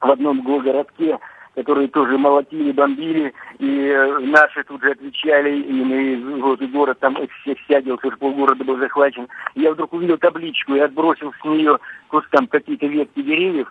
в 0.00 0.10
одном 0.10 0.42
городке, 0.42 1.20
которые 1.54 1.88
тоже 1.88 2.16
молотили, 2.16 2.72
бомбили, 2.72 3.32
и 3.58 3.88
э, 3.88 4.18
наши 4.20 4.64
тут 4.64 4.82
же 4.82 4.92
отвечали, 4.92 5.60
и 5.60 5.72
мы, 5.72 6.40
вот, 6.40 6.62
и 6.62 6.66
город 6.66 6.98
там 7.00 7.16
всех 7.42 7.58
стягивал, 7.64 7.98
тоже 7.98 8.16
полгорода 8.16 8.64
был 8.64 8.78
захвачен. 8.78 9.28
И 9.54 9.60
я 9.60 9.72
вдруг 9.72 9.92
увидел 9.92 10.18
табличку 10.18 10.74
и 10.74 10.80
отбросил 10.80 11.32
с 11.40 11.44
нее 11.44 11.78
там 12.30 12.46
какие-то 12.46 12.86
ветки 12.86 13.22
деревьев 13.22 13.70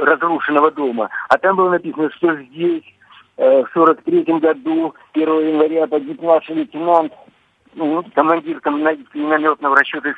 разрушенного 0.00 0.70
дома. 0.70 1.10
А 1.28 1.38
там 1.38 1.56
было 1.56 1.70
написано, 1.70 2.10
что 2.12 2.36
здесь 2.36 2.84
э, 3.36 3.62
в 3.62 3.68
сорок 3.72 4.02
третьем 4.02 4.38
году, 4.38 4.94
1 5.14 5.48
января, 5.48 5.86
погиб 5.86 6.22
наш 6.22 6.48
лейтенант 6.48 7.12
ну, 7.76 8.02
командир 8.14 8.60
минометного 9.14 9.76
расчета 9.76 10.12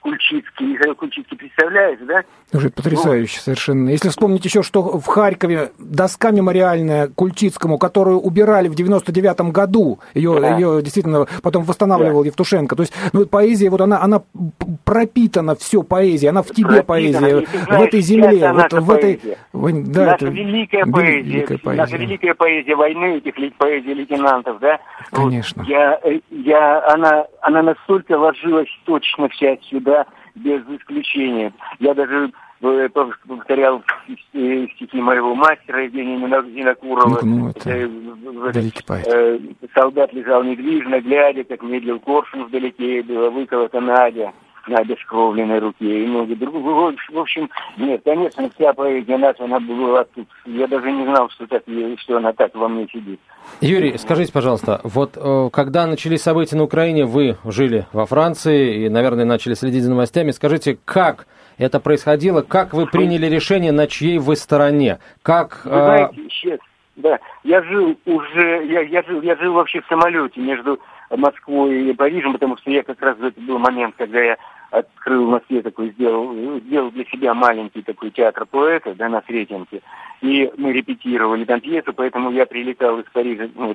Кульчицкий, 0.00 0.66
Михаил 0.66 0.94
Кульчицкий, 0.94 1.36
представляете, 1.36 2.04
да? 2.04 2.22
Уже 2.52 2.70
потрясающе 2.70 3.36
ну, 3.38 3.42
совершенно. 3.42 3.88
Если 3.88 4.08
вспомнить 4.08 4.44
еще, 4.44 4.62
что 4.62 4.82
в 4.82 5.06
Харькове 5.06 5.72
доска 5.78 6.30
мемориальная 6.30 7.08
Кульчицкому, 7.08 7.78
которую 7.78 8.18
убирали 8.18 8.68
в 8.68 8.74
99-м 8.74 9.52
году, 9.52 10.00
ее, 10.14 10.38
да. 10.38 10.56
ее 10.56 10.82
действительно 10.82 11.26
потом 11.42 11.64
восстанавливал 11.64 12.22
да. 12.22 12.26
Евтушенко. 12.28 12.76
То 12.76 12.82
есть 12.82 12.92
ну, 13.12 13.26
поэзия, 13.26 13.70
вот 13.70 13.80
она, 13.80 14.02
она 14.02 14.22
пропитана, 14.84 15.54
все 15.56 15.82
поэзия, 15.82 16.28
она 16.28 16.42
в 16.42 16.48
тебе 16.48 16.82
пропитана. 16.82 16.84
поэзия, 16.84 17.18
знаешь, 17.18 17.48
в 17.48 17.82
этой 17.82 18.00
земле, 18.00 18.52
вот 18.52 18.72
в 18.72 18.90
этой... 18.90 19.20
В, 19.52 19.92
да, 19.92 20.04
наша 20.04 20.26
это 20.26 20.26
великая 20.26 20.86
поэзия, 20.86 21.22
великая 21.22 21.58
поэзия, 21.58 21.82
наша 21.82 21.96
великая 21.96 22.34
поэзия 22.34 22.74
войны, 22.76 23.22
этих 23.24 23.56
поэзий 23.56 23.94
лейтенантов, 23.94 24.58
да? 24.60 24.78
Конечно. 25.10 25.62
Вот, 25.62 25.70
я, 25.70 25.98
э, 26.02 26.20
я, 26.50 26.84
она, 26.92 27.26
она 27.42 27.62
настолько 27.62 28.18
ложилась 28.18 28.68
точно 28.84 29.28
вся 29.28 29.56
сюда, 29.70 30.06
без 30.34 30.62
исключения. 30.68 31.52
Я 31.78 31.94
даже 31.94 32.32
э, 32.60 32.88
повторял 32.88 33.82
стихи 34.04 35.00
моего 35.00 35.34
мастера 35.34 35.84
Евгения 35.84 36.18
Зинокурова. 36.18 37.20
Ну, 37.22 37.36
ну, 37.36 37.48
это 37.50 38.58
великий 38.58 38.82
поэт. 38.84 39.06
Э, 39.06 39.38
солдат 39.74 40.12
лежал 40.12 40.42
недвижно, 40.42 41.00
глядя, 41.00 41.44
как 41.44 41.62
медлил 41.62 42.00
коршун 42.00 42.46
вдалеке, 42.46 43.02
была 43.02 43.30
выколота 43.30 43.80
Надя 43.80 44.26
на 44.26 44.32
обескровленной 44.78 45.58
руке 45.58 46.04
и 46.04 46.06
много 46.06 46.34
другого. 46.36 46.94
В 47.10 47.18
общем, 47.18 47.48
нет, 47.76 48.02
конечно, 48.04 48.50
вся 48.54 48.72
поэзия 48.72 49.16
наша, 49.16 49.44
она 49.44 49.60
была 49.60 50.04
тут. 50.04 50.28
Я 50.46 50.66
даже 50.66 50.90
не 50.90 51.04
знал, 51.04 51.28
что, 51.30 51.46
так, 51.46 51.62
что 51.98 52.16
она 52.16 52.32
так 52.32 52.54
во 52.54 52.68
мне 52.68 52.86
сидит. 52.92 53.20
Юрий, 53.60 53.96
скажите, 53.98 54.32
пожалуйста, 54.32 54.80
вот 54.84 55.16
э, 55.16 55.50
когда 55.52 55.86
начались 55.86 56.22
события 56.22 56.56
на 56.56 56.64
Украине, 56.64 57.04
вы 57.04 57.36
жили 57.44 57.86
во 57.92 58.06
Франции 58.06 58.84
и, 58.84 58.88
наверное, 58.88 59.24
начали 59.24 59.54
следить 59.54 59.82
за 59.82 59.90
новостями. 59.90 60.30
Скажите, 60.30 60.78
как 60.84 61.26
это 61.58 61.80
происходило? 61.80 62.42
Как 62.42 62.72
вы 62.72 62.86
приняли 62.86 63.26
решение, 63.26 63.72
на 63.72 63.86
чьей 63.86 64.18
вы 64.18 64.36
стороне? 64.36 64.98
Как... 65.22 65.60
Вы 65.64 65.70
знаете, 65.70 66.16
сейчас, 66.30 66.58
да, 66.96 67.18
я 67.44 67.62
жил 67.62 67.96
уже, 68.06 68.66
я, 68.66 68.80
я, 68.80 69.02
жил, 69.02 69.22
я 69.22 69.36
жил 69.36 69.54
вообще 69.54 69.80
в 69.80 69.86
самолете 69.86 70.40
между 70.40 70.78
Москвой 71.10 71.90
и 71.90 71.92
Парижем, 71.92 72.32
потому 72.32 72.56
что 72.56 72.70
я 72.70 72.82
как 72.82 73.00
раз 73.02 73.16
в 73.18 73.24
этот 73.24 73.42
был 73.44 73.58
момент, 73.58 73.94
когда 73.96 74.20
я 74.20 74.36
открыл 74.70 75.26
в 75.26 75.30
Москве 75.30 75.62
такой, 75.62 75.90
сделал, 75.90 76.60
сделал 76.60 76.90
для 76.92 77.04
себя 77.06 77.34
маленький 77.34 77.82
такой 77.82 78.10
театр 78.10 78.46
поэта, 78.46 78.94
да, 78.94 79.08
на 79.08 79.22
Сретенке, 79.22 79.82
и 80.20 80.50
мы 80.56 80.72
репетировали 80.72 81.44
там 81.44 81.60
пьесу, 81.60 81.92
поэтому 81.92 82.30
я 82.30 82.46
прилетал 82.46 83.00
из 83.00 83.06
Парижа, 83.12 83.48
ну, 83.54 83.74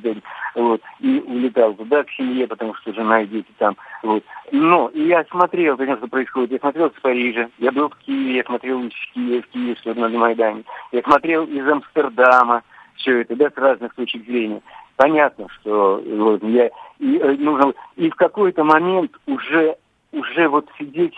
вот, 0.56 0.82
и 1.00 1.24
улетал 1.28 1.74
туда 1.74 2.04
к 2.04 2.12
семье, 2.12 2.48
потому 2.48 2.74
что 2.76 2.94
жена 2.94 3.22
и 3.22 3.28
дети 3.28 3.52
там, 3.58 3.76
вот. 4.04 4.24
Но 4.52 4.90
и 4.94 5.02
я 5.08 5.26
смотрел, 5.26 5.76
конечно, 5.76 5.98
что 5.98 6.08
происходит, 6.08 6.52
я 6.52 6.60
смотрел 6.60 6.90
с 6.92 7.02
Парижа, 7.02 7.50
я 7.58 7.72
был 7.72 7.90
в 7.90 7.96
Киеве, 7.98 8.38
я 8.38 8.44
смотрел 8.44 8.82
в 8.82 9.14
Киеве, 9.14 9.42
в 9.42 9.48
Киеве, 9.48 9.76
что 9.76 9.94
на 9.94 10.08
Майдане, 10.08 10.64
я 10.92 11.02
смотрел 11.02 11.46
из 11.46 11.68
Амстердама, 11.68 12.64
все 12.96 13.22
это, 13.22 13.36
да, 13.36 13.50
с 13.50 13.58
разных 13.58 13.94
точек 13.96 14.26
зрения. 14.26 14.62
Понятно, 14.96 15.48
что 15.50 16.02
вот, 16.06 16.44
я 16.44 16.70
и, 17.00 17.18
э, 17.18 17.36
нужно, 17.38 17.74
и 17.96 18.10
в 18.10 18.16
какой-то 18.16 18.64
момент 18.64 19.12
уже, 19.26 19.76
уже 20.12 20.48
вот 20.48 20.68
сидеть, 20.80 21.16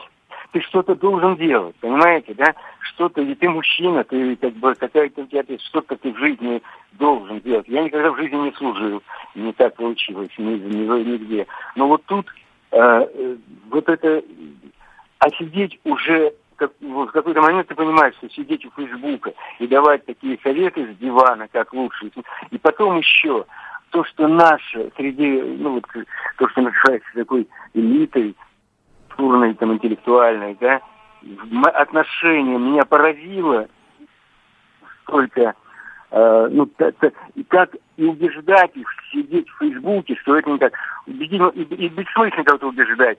ты 0.52 0.62
что-то 0.62 0.96
должен 0.96 1.36
делать, 1.36 1.76
понимаете, 1.76 2.34
да? 2.34 2.56
Что-то, 2.80 3.22
и 3.22 3.36
ты 3.36 3.50
мужчина, 3.50 4.04
ты 4.04 4.36
как 4.38 4.54
бы 4.54 4.74
какая-то 4.74 5.22
у 5.22 5.26
тебя 5.26 5.44
что-то 5.66 5.98
ты 5.98 6.12
в 6.12 6.18
жизни 6.18 6.62
должен 6.94 7.42
делать. 7.42 7.68
Я 7.68 7.84
никогда 7.84 8.12
в 8.12 8.18
жизни 8.18 8.38
не 8.38 8.52
служил, 8.54 9.04
не 9.36 9.54
так 9.54 9.76
получилось, 9.76 10.30
ни, 10.38 10.56
ни, 10.56 11.04
нигде. 11.04 11.46
Но 11.76 11.88
вот 11.88 12.04
тут 12.06 12.28
э, 12.72 12.78
э 12.80 13.36
вот 13.70 13.90
это, 13.90 14.24
а 15.20 15.30
сидеть 15.32 15.80
уже 15.84 16.34
как, 16.58 16.72
в 16.82 17.08
какой-то 17.08 17.42
момент 17.42 17.68
ты 17.68 17.76
понимаешь, 17.76 18.16
что 18.18 18.30
сидеть 18.30 18.66
у 18.66 18.72
Фейсбука 18.72 19.34
и 19.60 19.68
давать 19.68 20.06
такие 20.06 20.38
советы 20.44 20.94
с 20.94 20.98
дивана, 20.98 21.48
как 21.48 21.74
лучше. 21.74 22.12
И 22.52 22.58
потом 22.58 22.98
еще 22.98 23.46
то, 23.92 24.04
что 24.04 24.28
наше 24.28 24.92
среди, 24.98 25.42
ну 25.42 25.76
вот 25.76 25.86
то, 26.38 26.50
что 26.50 26.62
называется 26.62 27.10
такой 27.16 27.48
элитой, 27.74 28.36
культурной, 29.18 29.54
там, 29.56 29.74
интеллектуальной, 29.74 30.58
да, 30.60 30.82
отношение 31.74 32.58
меня 32.58 32.86
поразило 32.86 33.68
только 35.08 35.56
э, 36.12 36.48
ну, 36.52 36.70
и 37.36 37.44
как 37.44 37.76
и 37.98 38.06
убеждать 38.06 38.76
их 38.76 38.88
сидеть 39.12 39.50
в 39.50 39.58
Фейсбуке, 39.60 40.16
что 40.16 40.38
это 40.38 40.50
не 40.50 40.60
так. 40.60 40.74
Убедимо, 41.08 41.50
и, 41.50 41.64
и 41.64 41.90
бессмысленно 41.90 42.44
кого-то 42.44 42.68
убеждать 42.68 43.18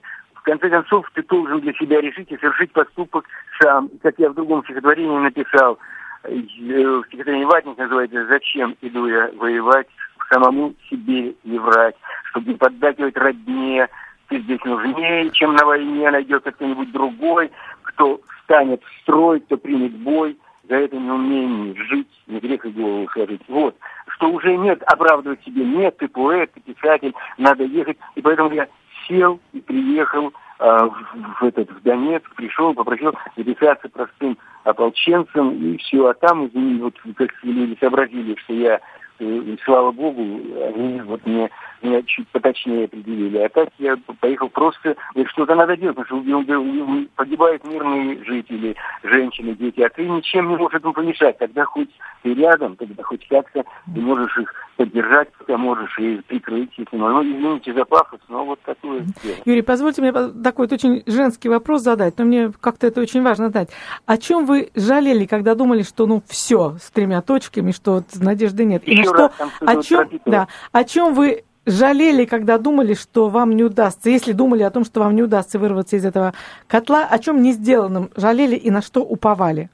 конце 0.49 0.71
концов, 0.71 1.11
ты 1.15 1.23
должен 1.23 1.61
для 1.61 1.73
себя 1.75 2.01
решить 2.01 2.33
и 2.33 2.37
совершить 2.39 2.73
поступок 2.73 3.25
сам. 3.61 3.91
Как 4.03 4.19
я 4.19 4.31
в 4.31 4.35
другом 4.35 4.65
стихотворении 4.65 5.19
написал, 5.19 5.79
э, 6.25 6.35
в 6.35 7.05
стихотворении 7.07 7.45
«Ватник» 7.45 7.77
называется 7.77 8.27
«Зачем 8.27 8.75
иду 8.81 9.07
я 9.07 9.31
воевать, 9.37 9.87
самому 10.31 10.75
себе 10.89 11.35
не 11.45 11.59
врать, 11.59 11.97
чтобы 12.31 12.53
не 12.53 12.57
поддакивать 12.57 13.17
родне, 13.17 13.89
ты 14.29 14.41
здесь 14.41 14.63
нужнее, 14.65 15.31
чем 15.31 15.55
на 15.55 15.65
войне 15.65 16.11
найдется 16.11 16.53
кто-нибудь 16.53 16.93
другой, 16.93 17.51
кто 17.83 18.21
встанет 18.41 18.83
в 18.83 19.03
строй, 19.03 19.41
кто 19.41 19.57
примет 19.57 19.93
бой, 19.93 20.37
за 20.69 20.77
это 20.77 20.97
неумение 20.97 21.75
жить, 21.89 22.09
не 22.27 22.41
грех 22.41 22.65
и 22.65 22.71
голову 22.71 23.09
сложить. 23.13 23.43
Вот. 23.49 23.75
Что 24.09 24.31
уже 24.31 24.57
нет, 24.57 24.83
оправдывать 24.83 25.43
себе 25.45 25.65
нет, 25.65 25.97
ты 25.97 26.09
поэт, 26.09 26.53
ты 26.53 26.61
писатель, 26.61 27.15
надо 27.39 27.65
ехать. 27.65 27.97
И 28.17 28.23
поэтому 28.23 28.53
я 28.53 28.69
сел 29.09 29.41
и 29.53 29.61
приехал 29.61 30.33
а, 30.59 30.87
в, 30.87 30.95
в 31.41 31.45
этот 31.45 31.71
в 31.71 31.83
Донецк, 31.83 32.35
пришел, 32.35 32.75
попросил 32.75 33.15
записаться 33.37 33.89
простым 33.89 34.39
ополченцем, 34.65 35.51
и 35.51 35.77
все. 35.79 36.07
А 36.07 36.15
там, 36.15 36.47
извини, 36.47 36.81
вот 36.81 36.95
как 37.17 37.31
люди 37.43 37.77
сообразили, 37.81 38.37
что 38.45 38.53
я 38.53 38.81
и, 39.21 39.59
слава 39.65 39.91
богу, 39.91 40.23
они 40.23 41.01
вот 41.01 41.27
мне, 41.27 41.51
меня 41.83 42.03
чуть 42.03 42.29
поточнее 42.29 42.85
определили. 42.85 43.39
А 43.39 43.49
так 43.49 43.69
я 43.79 43.97
поехал 44.21 44.49
просто, 44.49 44.97
что-то 45.27 45.55
надо 45.55 45.77
делать, 45.77 45.97
потому 45.97 46.23
что 46.23 47.07
погибают 47.17 47.65
мирные 47.65 48.23
жители, 48.25 48.77
женщины, 49.03 49.55
дети, 49.55 49.81
а 49.81 49.89
ты 49.89 50.09
ничем 50.09 50.49
не 50.49 50.57
можешь 50.57 50.79
этому 50.79 50.93
помешать. 50.93 51.39
Тогда 51.39 51.65
хоть 51.65 51.91
ты 52.23 52.35
рядом, 52.35 52.77
тогда 52.77 53.03
хоть 53.03 53.27
как-то 53.29 53.65
ты 53.93 54.01
можешь 54.01 54.37
их 54.39 54.53
поддержать, 54.77 55.29
пока 55.37 55.59
можешь, 55.59 55.99
и 55.99 56.21
прикрыть, 56.29 56.71
если 56.77 56.97
ну, 56.97 57.23
извините 57.23 57.75
за 57.75 57.85
пафос, 57.85 58.21
но 58.29 58.45
вот 58.45 58.61
такое 58.63 59.01
дело. 59.23 59.35
Юрий, 59.45 59.63
позвольте 59.63 60.01
мне 60.01 60.13
такой 60.13 60.67
вот 60.67 60.73
очень 60.73 61.03
женский 61.07 61.49
вопрос 61.49 61.83
задать, 61.83 62.17
но 62.17 62.25
мне 62.25 62.53
как-то 62.61 62.87
это 62.87 63.01
очень 63.01 63.23
важно 63.23 63.49
знать. 63.49 63.71
О 64.07 64.17
чем 64.17 64.47
вы 64.47 64.71
жалели, 64.77 65.27
когда 65.27 65.57
думали, 65.57 65.83
что 65.83 66.07
ну 66.07 66.23
все, 66.29 66.77
с 66.81 66.93
тремя 66.93 67.23
точками, 67.23 67.73
что 67.73 67.95
вот 67.95 68.05
надежды 68.21 68.65
нет? 68.65 68.85
И 68.85 69.03
что, 69.03 69.13
раз, 69.13 69.33
о 69.61 69.83
чем, 69.83 70.09
да, 70.25 70.47
о 70.71 70.85
чем 70.85 71.13
вы 71.13 71.43
жалели, 71.69 72.25
когда 72.25 72.59
думали, 72.59 72.95
что 72.95 73.29
вам 73.29 73.53
не 73.57 73.65
удастся, 73.65 74.11
если 74.11 74.33
думали 74.33 74.63
о 74.63 74.71
том, 74.71 74.85
что 74.85 75.01
вам 75.01 75.15
не 75.15 75.23
удастся 75.23 75.59
вырваться 75.59 75.97
из 75.97 76.05
этого 76.05 76.35
котла, 76.67 77.07
о 77.09 77.19
чем 77.19 77.43
не 77.43 77.53
сделанном 77.53 78.11
жалели 78.17 78.57
и 78.57 78.71
на 78.71 78.83
что 78.83 79.03
уповали? 79.03 79.71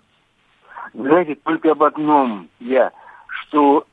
Знаете, 0.93 1.37
только 1.43 1.73
об 1.73 1.83
одном 1.83 2.49
я, 2.61 2.93
что 3.27 3.87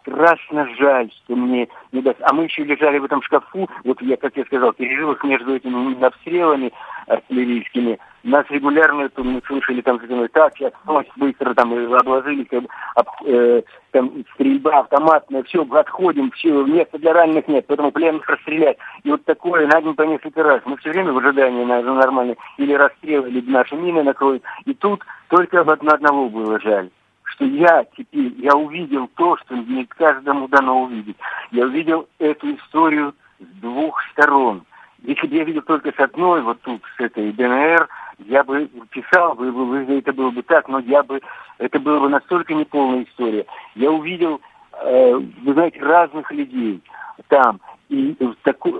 страшно 0.00 0.66
жаль, 0.78 1.10
что 1.12 1.36
мне 1.36 1.68
не 1.92 2.02
даст. 2.02 2.18
А 2.22 2.32
мы 2.32 2.44
еще 2.44 2.64
лежали 2.64 2.98
в 2.98 3.04
этом 3.04 3.22
шкафу, 3.22 3.68
вот 3.84 4.00
я, 4.02 4.16
как 4.16 4.36
я 4.36 4.44
сказал, 4.44 4.72
переживах 4.72 5.22
между 5.24 5.54
этими 5.54 6.02
обстрелами 6.04 6.72
артиллерийскими. 7.06 7.98
Нас 8.26 8.44
регулярно 8.50 9.08
то 9.08 9.22
мы 9.22 9.40
слышали 9.46 9.80
там 9.82 10.00
так, 10.32 10.56
сейчас 10.56 10.72
ночь 10.84 11.06
быстро 11.14 11.54
там 11.54 11.72
обложили, 11.72 12.42
как, 12.42 12.64
об, 12.96 13.06
э, 13.24 13.62
там 13.92 14.24
стрельба 14.34 14.80
автоматная, 14.80 15.44
все, 15.44 15.62
отходим, 15.62 16.32
все, 16.32 16.64
места 16.64 16.98
для 16.98 17.12
раненых 17.12 17.46
нет, 17.46 17.66
поэтому 17.68 17.92
пленных 17.92 18.28
расстрелять. 18.28 18.78
И 19.04 19.12
вот 19.12 19.24
такое 19.24 19.68
на 19.68 19.80
день 19.80 19.94
по 19.94 20.02
несколько 20.02 20.42
раз. 20.42 20.60
Мы 20.64 20.76
все 20.78 20.90
время 20.90 21.12
в 21.12 21.18
ожидании, 21.18 21.64
наверное, 21.64 22.00
нормально, 22.00 22.34
или 22.58 22.72
расстрел, 22.72 23.24
или 23.26 23.48
наши 23.48 23.76
мины 23.76 24.02
накроют. 24.02 24.42
И 24.64 24.74
тут 24.74 25.04
только 25.28 25.60
об 25.60 25.70
одного 25.70 26.28
было 26.28 26.58
жаль 26.58 26.90
что 27.28 27.44
я 27.44 27.84
теперь, 27.96 28.32
я 28.38 28.54
увидел 28.54 29.10
то, 29.14 29.36
что 29.36 29.54
не 29.56 29.84
каждому 29.84 30.48
дано 30.48 30.84
увидеть. 30.84 31.16
Я 31.50 31.66
увидел 31.66 32.08
эту 32.18 32.54
историю 32.54 33.14
с 33.38 33.60
двух 33.60 34.00
сторон. 34.12 34.64
Если 35.02 35.26
бы 35.26 35.36
я 35.36 35.44
видел 35.44 35.62
только 35.62 35.92
с 35.92 36.00
одной, 36.00 36.40
вот 36.42 36.60
тут, 36.62 36.82
с 36.96 37.00
этой 37.00 37.32
ДНР, 37.32 37.88
я 38.18 38.44
бы 38.44 38.68
писал, 38.90 39.34
бы, 39.34 39.50
бы, 39.52 39.98
это 39.98 40.12
было 40.12 40.30
бы 40.30 40.42
так, 40.42 40.68
но 40.68 40.78
я 40.80 41.02
бы, 41.02 41.20
это 41.58 41.78
была 41.78 42.00
бы 42.00 42.08
настолько 42.08 42.54
неполная 42.54 43.04
история. 43.04 43.46
Я 43.74 43.90
увидел, 43.90 44.40
э, 44.82 45.14
вы 45.14 45.52
знаете, 45.52 45.80
разных 45.80 46.30
людей 46.32 46.82
там, 47.28 47.60
и 47.88 48.16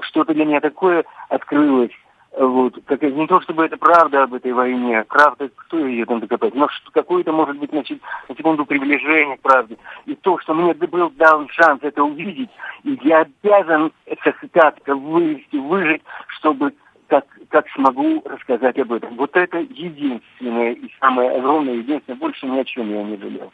что-то 0.02 0.34
для 0.34 0.44
меня 0.44 0.60
такое 0.60 1.04
открылось, 1.28 1.92
вот, 2.38 2.74
как, 2.84 3.00
не 3.02 3.26
то 3.26 3.40
чтобы 3.40 3.64
это 3.64 3.78
правда 3.78 4.24
об 4.24 4.34
этой 4.34 4.52
войне, 4.52 5.04
правда, 5.08 5.48
кто 5.54 5.78
ее 5.78 6.04
там 6.04 6.20
докопает, 6.20 6.54
но 6.54 6.68
что 6.68 6.90
какое-то 6.90 7.32
может 7.32 7.56
быть, 7.56 7.70
значит, 7.70 7.98
на 8.28 8.36
секунду 8.36 8.66
приближение 8.66 9.38
к 9.38 9.40
правде. 9.40 9.78
И 10.04 10.14
то, 10.16 10.38
что 10.40 10.52
мне 10.52 10.74
был 10.74 11.10
дан 11.10 11.48
шанс 11.48 11.80
это 11.82 12.02
увидеть, 12.02 12.50
и 12.84 12.98
я 13.02 13.20
обязан 13.20 13.90
это 14.04 14.34
как-то 14.52 14.96
вывести, 14.96 15.56
выжить, 15.56 16.02
чтобы 16.38 16.74
как, 17.08 17.24
как 17.50 17.66
смогу 17.70 18.22
рассказать 18.24 18.78
об 18.78 18.92
этом. 18.92 19.16
Вот 19.16 19.36
это 19.36 19.58
единственное 19.58 20.72
и 20.72 20.90
самое 21.00 21.30
огромное, 21.30 21.74
единственное, 21.74 22.18
больше 22.18 22.46
ни 22.46 22.58
о 22.58 22.64
чем 22.64 22.90
я 22.90 23.02
не 23.02 23.16
жалел. 23.16 23.52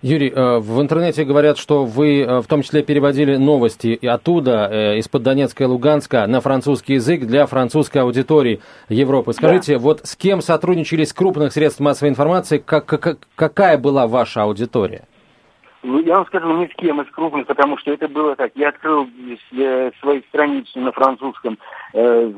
Юрий, 0.00 0.30
э, 0.30 0.58
в 0.58 0.80
интернете 0.80 1.24
говорят, 1.24 1.58
что 1.58 1.84
вы 1.84 2.22
э, 2.22 2.40
в 2.40 2.46
том 2.46 2.62
числе 2.62 2.82
переводили 2.82 3.36
новости 3.36 3.88
и 3.88 4.06
оттуда, 4.06 4.68
э, 4.70 4.98
из-под 4.98 5.22
Донецка 5.22 5.64
и 5.64 5.66
Луганска, 5.66 6.26
на 6.26 6.40
французский 6.40 6.94
язык 6.94 7.26
для 7.26 7.46
французской 7.46 7.98
аудитории 7.98 8.60
Европы. 8.88 9.32
Скажите, 9.32 9.74
да. 9.74 9.78
вот 9.80 10.00
с 10.04 10.16
кем 10.16 10.40
сотрудничали 10.40 11.04
с 11.04 11.12
крупных 11.12 11.52
средств 11.52 11.80
массовой 11.80 12.10
информации, 12.10 12.58
как, 12.58 12.86
как, 12.86 13.18
какая 13.34 13.76
была 13.76 14.06
ваша 14.06 14.42
аудитория? 14.42 15.04
Ну, 15.82 16.00
я 16.00 16.16
вам 16.16 16.26
скажу, 16.26 16.52
ни 16.58 16.66
с 16.66 16.74
кем 16.74 17.00
из 17.00 17.10
крупных, 17.10 17.46
потому 17.46 17.78
что 17.78 17.92
это 17.92 18.08
было 18.08 18.34
так. 18.34 18.50
Я 18.56 18.70
открыл 18.70 19.08
свои 20.00 20.22
страницы 20.28 20.78
на 20.78 20.92
французском 20.92 21.58
э, 21.94 22.32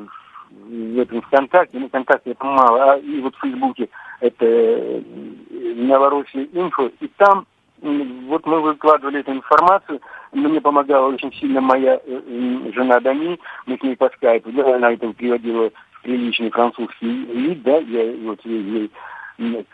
в 0.50 0.98
этом 0.98 1.22
ВКонтакте, 1.22 1.78
ну, 1.78 1.88
ВКонтакте 1.88 2.32
это 2.32 2.44
мало, 2.44 2.92
а 2.92 2.96
и 2.98 3.20
вот 3.20 3.34
в 3.34 3.40
Фейсбуке 3.40 3.88
это 4.20 4.44
э, 4.44 5.02
Новороссия 5.50 6.46
Инфо, 6.52 6.90
и 7.00 7.08
там 7.16 7.46
вот 7.82 8.46
мы 8.46 8.60
выкладывали 8.60 9.20
эту 9.20 9.32
информацию, 9.32 10.00
мне 10.32 10.60
помогала 10.60 11.08
очень 11.08 11.32
сильно 11.32 11.60
моя 11.60 12.00
э, 12.04 12.72
жена 12.74 13.00
Дани, 13.00 13.38
мы 13.66 13.78
с 13.78 13.82
ней 13.82 13.96
по 13.96 14.10
скайпу, 14.10 14.50
да, 14.52 14.76
она 14.76 14.92
это 14.92 15.08
приводила 15.12 15.70
в 15.92 16.02
приличный 16.02 16.50
французский 16.50 17.24
вид, 17.24 17.62
да, 17.62 17.78
я 17.78 18.14
вот 18.24 18.40
ей, 18.44 18.90
и 19.38 19.64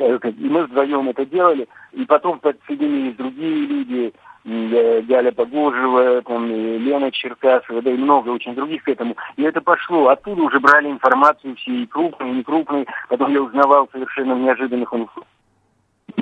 мы 0.49 0.65
вдвоем 0.65 1.09
это 1.09 1.27
делали, 1.27 1.67
и 1.93 2.05
потом 2.05 2.39
подсоединились 2.39 3.17
другие 3.17 3.67
люди, 3.67 4.13
Галя 4.47 5.33
Погожева, 5.33 6.23
там, 6.23 6.47
Лена 6.47 7.11
Черкасова, 7.11 7.83
да 7.83 7.91
и 7.91 7.97
много 7.97 8.31
очень 8.31 8.55
других 8.55 8.85
к 8.85 8.89
этому. 8.89 9.17
И 9.37 9.43
это 9.43 9.61
пошло. 9.61 10.09
Оттуда 10.09 10.43
уже 10.43 10.61
брали 10.61 10.89
информацию 10.89 11.57
все, 11.57 11.73
и 11.73 11.87
крупные, 11.87 12.33
и 12.33 12.37
не 12.37 12.43
крупные. 12.45 12.87
Потом 13.09 13.33
я 13.33 13.43
узнавал 13.43 13.89
совершенно 13.93 14.35
неожиданных 14.35 14.93
он 14.93 15.09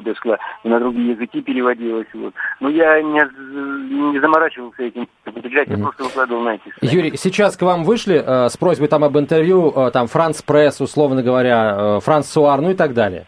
дошла, 0.04 0.38
на 0.64 0.78
другие 0.78 1.12
языки 1.12 1.40
переводилось. 1.40 2.06
Вот. 2.14 2.34
Но 2.60 2.68
я 2.68 3.00
не, 3.02 3.20
не 4.12 4.20
заморачивался 4.20 4.82
этим. 4.82 5.08
Я 5.26 5.78
просто 5.78 6.04
выкладывал 6.04 6.42
на 6.42 6.54
эти 6.54 6.72
Юрий, 6.82 7.16
сейчас 7.16 7.56
к 7.56 7.62
вам 7.62 7.84
вышли 7.84 8.22
э, 8.24 8.48
с 8.48 8.56
просьбой 8.56 8.88
там 8.88 9.04
об 9.04 9.16
интервью, 9.18 9.72
э, 9.74 9.90
там, 9.92 10.06
Франц 10.06 10.42
Пресс, 10.42 10.80
условно 10.80 11.22
говоря, 11.22 11.74
э, 11.76 12.00
Франц 12.00 12.26
Суар, 12.28 12.60
ну 12.60 12.70
и 12.70 12.74
так 12.74 12.94
далее? 12.94 13.26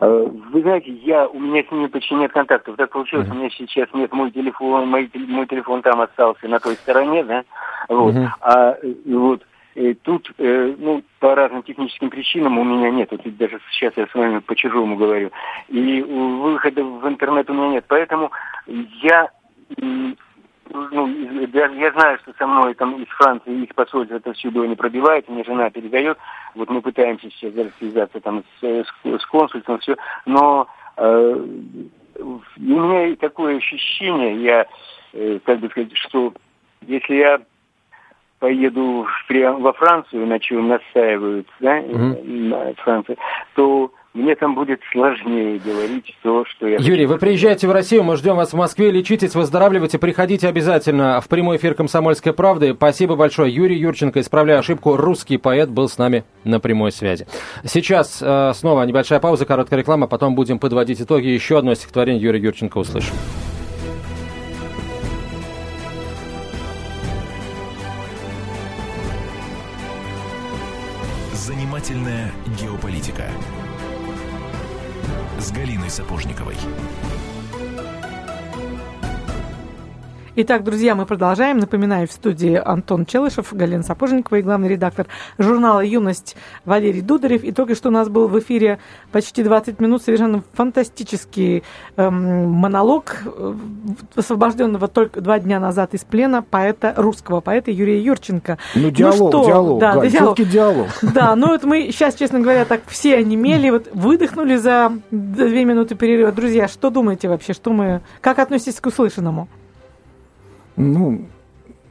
Э, 0.00 0.26
вы 0.52 0.62
знаете, 0.62 0.90
я, 0.90 1.26
у 1.26 1.38
меня 1.38 1.62
с 1.62 1.70
ними 1.70 1.86
почти 1.86 2.14
нет 2.14 2.32
контактов. 2.32 2.76
Так 2.76 2.90
получилось, 2.90 3.28
uh-huh. 3.28 3.32
у 3.32 3.38
меня 3.38 3.50
сейчас 3.50 3.88
нет 3.92 4.12
мой 4.12 4.30
телефон, 4.30 4.88
мой, 4.88 5.10
мой 5.14 5.46
телефон 5.46 5.82
там 5.82 6.00
остался 6.00 6.48
на 6.48 6.60
той 6.60 6.74
стороне, 6.76 7.24
да. 7.24 7.44
Вот. 7.88 8.14
Uh-huh. 8.14 8.28
А 8.40 8.76
вот 9.06 9.42
и 9.74 9.90
э, 9.90 9.94
тут, 10.02 10.32
э, 10.38 10.74
ну, 10.78 11.02
по 11.18 11.34
разным 11.34 11.62
техническим 11.62 12.10
причинам 12.10 12.58
у 12.58 12.64
меня 12.64 12.90
нет. 12.90 13.08
Вот 13.10 13.22
даже 13.36 13.60
сейчас 13.72 13.92
я 13.96 14.06
с 14.06 14.14
вами 14.14 14.38
по-чужому 14.38 14.96
говорю. 14.96 15.30
И 15.68 16.02
выхода 16.02 16.84
в 16.84 17.06
интернет 17.08 17.50
у 17.50 17.54
меня 17.54 17.68
нет. 17.68 17.84
Поэтому 17.88 18.30
я 19.02 19.30
ну, 20.70 21.06
я, 21.52 21.66
я 21.66 21.92
знаю, 21.92 22.18
что 22.18 22.32
со 22.38 22.46
мной 22.46 22.74
там 22.74 23.00
из 23.02 23.08
Франции, 23.08 23.64
из 23.64 23.74
посольства 23.74 24.16
это 24.16 24.32
все 24.32 24.50
было 24.50 24.64
не 24.64 24.76
пробивается, 24.76 25.30
мне 25.30 25.44
жена 25.44 25.70
передает, 25.70 26.18
вот 26.54 26.70
мы 26.70 26.80
пытаемся 26.80 27.30
сейчас 27.30 27.52
связаться 27.78 28.20
там 28.20 28.44
с, 28.60 28.64
с, 28.64 28.86
с 29.04 29.26
консульством, 29.26 29.78
все, 29.78 29.96
но 30.26 30.66
э, 30.96 31.46
у 32.18 32.40
меня 32.56 33.16
такое 33.16 33.58
ощущение, 33.58 34.42
я, 34.42 34.66
э, 35.12 35.38
как 35.44 35.60
бы 35.60 35.68
сказать, 35.68 35.96
что 35.96 36.32
если 36.82 37.14
я 37.14 37.40
поеду 38.38 39.06
прямо 39.28 39.58
во 39.58 39.72
Францию, 39.72 40.26
на 40.26 40.38
чем 40.38 40.68
настаивают, 40.68 41.48
да, 41.60 41.80
mm-hmm. 41.80 42.48
на 42.48 42.74
Франции, 42.74 43.16
то 43.54 43.90
мне 44.14 44.36
там 44.36 44.54
будет 44.54 44.80
сложнее 44.92 45.58
говорить 45.58 46.16
то, 46.22 46.44
что 46.46 46.68
я... 46.68 46.76
Юрий, 46.78 47.06
вы 47.06 47.18
приезжаете 47.18 47.66
в 47.66 47.72
Россию, 47.72 48.04
мы 48.04 48.16
ждем 48.16 48.36
вас 48.36 48.52
в 48.52 48.56
Москве, 48.56 48.92
лечитесь, 48.92 49.34
выздоравливайте, 49.34 49.98
приходите 49.98 50.46
обязательно 50.48 51.20
в 51.20 51.28
прямой 51.28 51.56
эфир 51.56 51.74
«Комсомольской 51.74 52.32
правды». 52.32 52.74
Спасибо 52.74 53.16
большое. 53.16 53.52
Юрий 53.52 53.76
Юрченко, 53.76 54.20
исправляю 54.20 54.60
ошибку, 54.60 54.96
русский 54.96 55.36
поэт 55.36 55.68
был 55.68 55.88
с 55.88 55.98
нами 55.98 56.24
на 56.44 56.60
прямой 56.60 56.92
связи. 56.92 57.26
Сейчас 57.64 58.22
э, 58.22 58.52
снова 58.54 58.84
небольшая 58.84 59.18
пауза, 59.18 59.46
короткая 59.46 59.80
реклама, 59.80 60.06
потом 60.06 60.36
будем 60.36 60.60
подводить 60.60 61.00
итоги. 61.02 61.26
Еще 61.26 61.58
одно 61.58 61.74
стихотворение 61.74 62.22
Юрия 62.22 62.40
Юрченко 62.40 62.78
услышим. 62.78 63.14
С 75.84 75.88
Галиной 75.88 75.90
Сапожниковой. 75.90 76.56
Итак, 80.36 80.64
друзья, 80.64 80.96
мы 80.96 81.06
продолжаем. 81.06 81.58
Напоминаю, 81.58 82.08
в 82.08 82.12
студии 82.12 82.54
Антон 82.56 83.06
Челышев, 83.06 83.52
Галина 83.52 83.84
Сапожникова 83.84 84.38
и 84.38 84.42
главный 84.42 84.68
редактор 84.68 85.06
журнала 85.38 85.78
«Юность» 85.78 86.34
Валерий 86.64 87.02
Дударев. 87.02 87.44
И 87.44 87.52
только 87.52 87.76
что 87.76 87.90
у 87.90 87.92
нас 87.92 88.08
был 88.08 88.26
в 88.26 88.36
эфире 88.40 88.80
почти 89.12 89.44
20 89.44 89.78
минут 89.78 90.02
совершенно 90.02 90.42
фантастический 90.54 91.62
эм, 91.94 92.50
монолог 92.50 93.22
э, 93.24 93.54
освобожденного 94.16 94.88
только 94.88 95.20
два 95.20 95.38
дня 95.38 95.60
назад 95.60 95.94
из 95.94 96.02
плена 96.02 96.42
поэта, 96.42 96.94
русского 96.96 97.40
поэта 97.40 97.70
Юрия 97.70 98.02
Юрченко. 98.02 98.58
Ну, 98.74 98.90
диалог, 98.90 99.20
ну, 99.20 99.28
что? 99.28 99.46
диалог, 99.46 99.80
да, 99.80 99.92
Галь, 99.92 100.10
диалог. 100.10 100.36
диалог. 100.36 100.88
Да, 101.00 101.36
ну 101.36 101.46
вот 101.46 101.62
мы 101.62 101.92
сейчас, 101.92 102.16
честно 102.16 102.40
говоря, 102.40 102.64
так 102.64 102.80
все 102.88 103.18
онемели, 103.18 103.70
вот 103.70 103.86
выдохнули 103.94 104.56
за 104.56 104.90
две 105.12 105.64
минуты 105.64 105.94
перерыва. 105.94 106.32
Друзья, 106.32 106.66
что 106.66 106.90
думаете 106.90 107.28
вообще, 107.28 107.52
что 107.52 107.72
мы, 107.72 108.00
как 108.20 108.40
относитесь 108.40 108.80
к 108.80 108.86
услышанному? 108.86 109.46
Ну, 110.76 111.26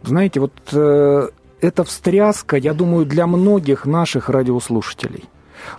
знаете, 0.04 0.39
вот 0.39 0.54
э, 0.74 1.30
эта 1.62 1.84
встряска, 1.84 2.58
я 2.58 2.74
думаю, 2.74 3.06
для 3.06 3.28
многих 3.28 3.86
наших 3.86 4.30
радиослушателей. 4.30 5.24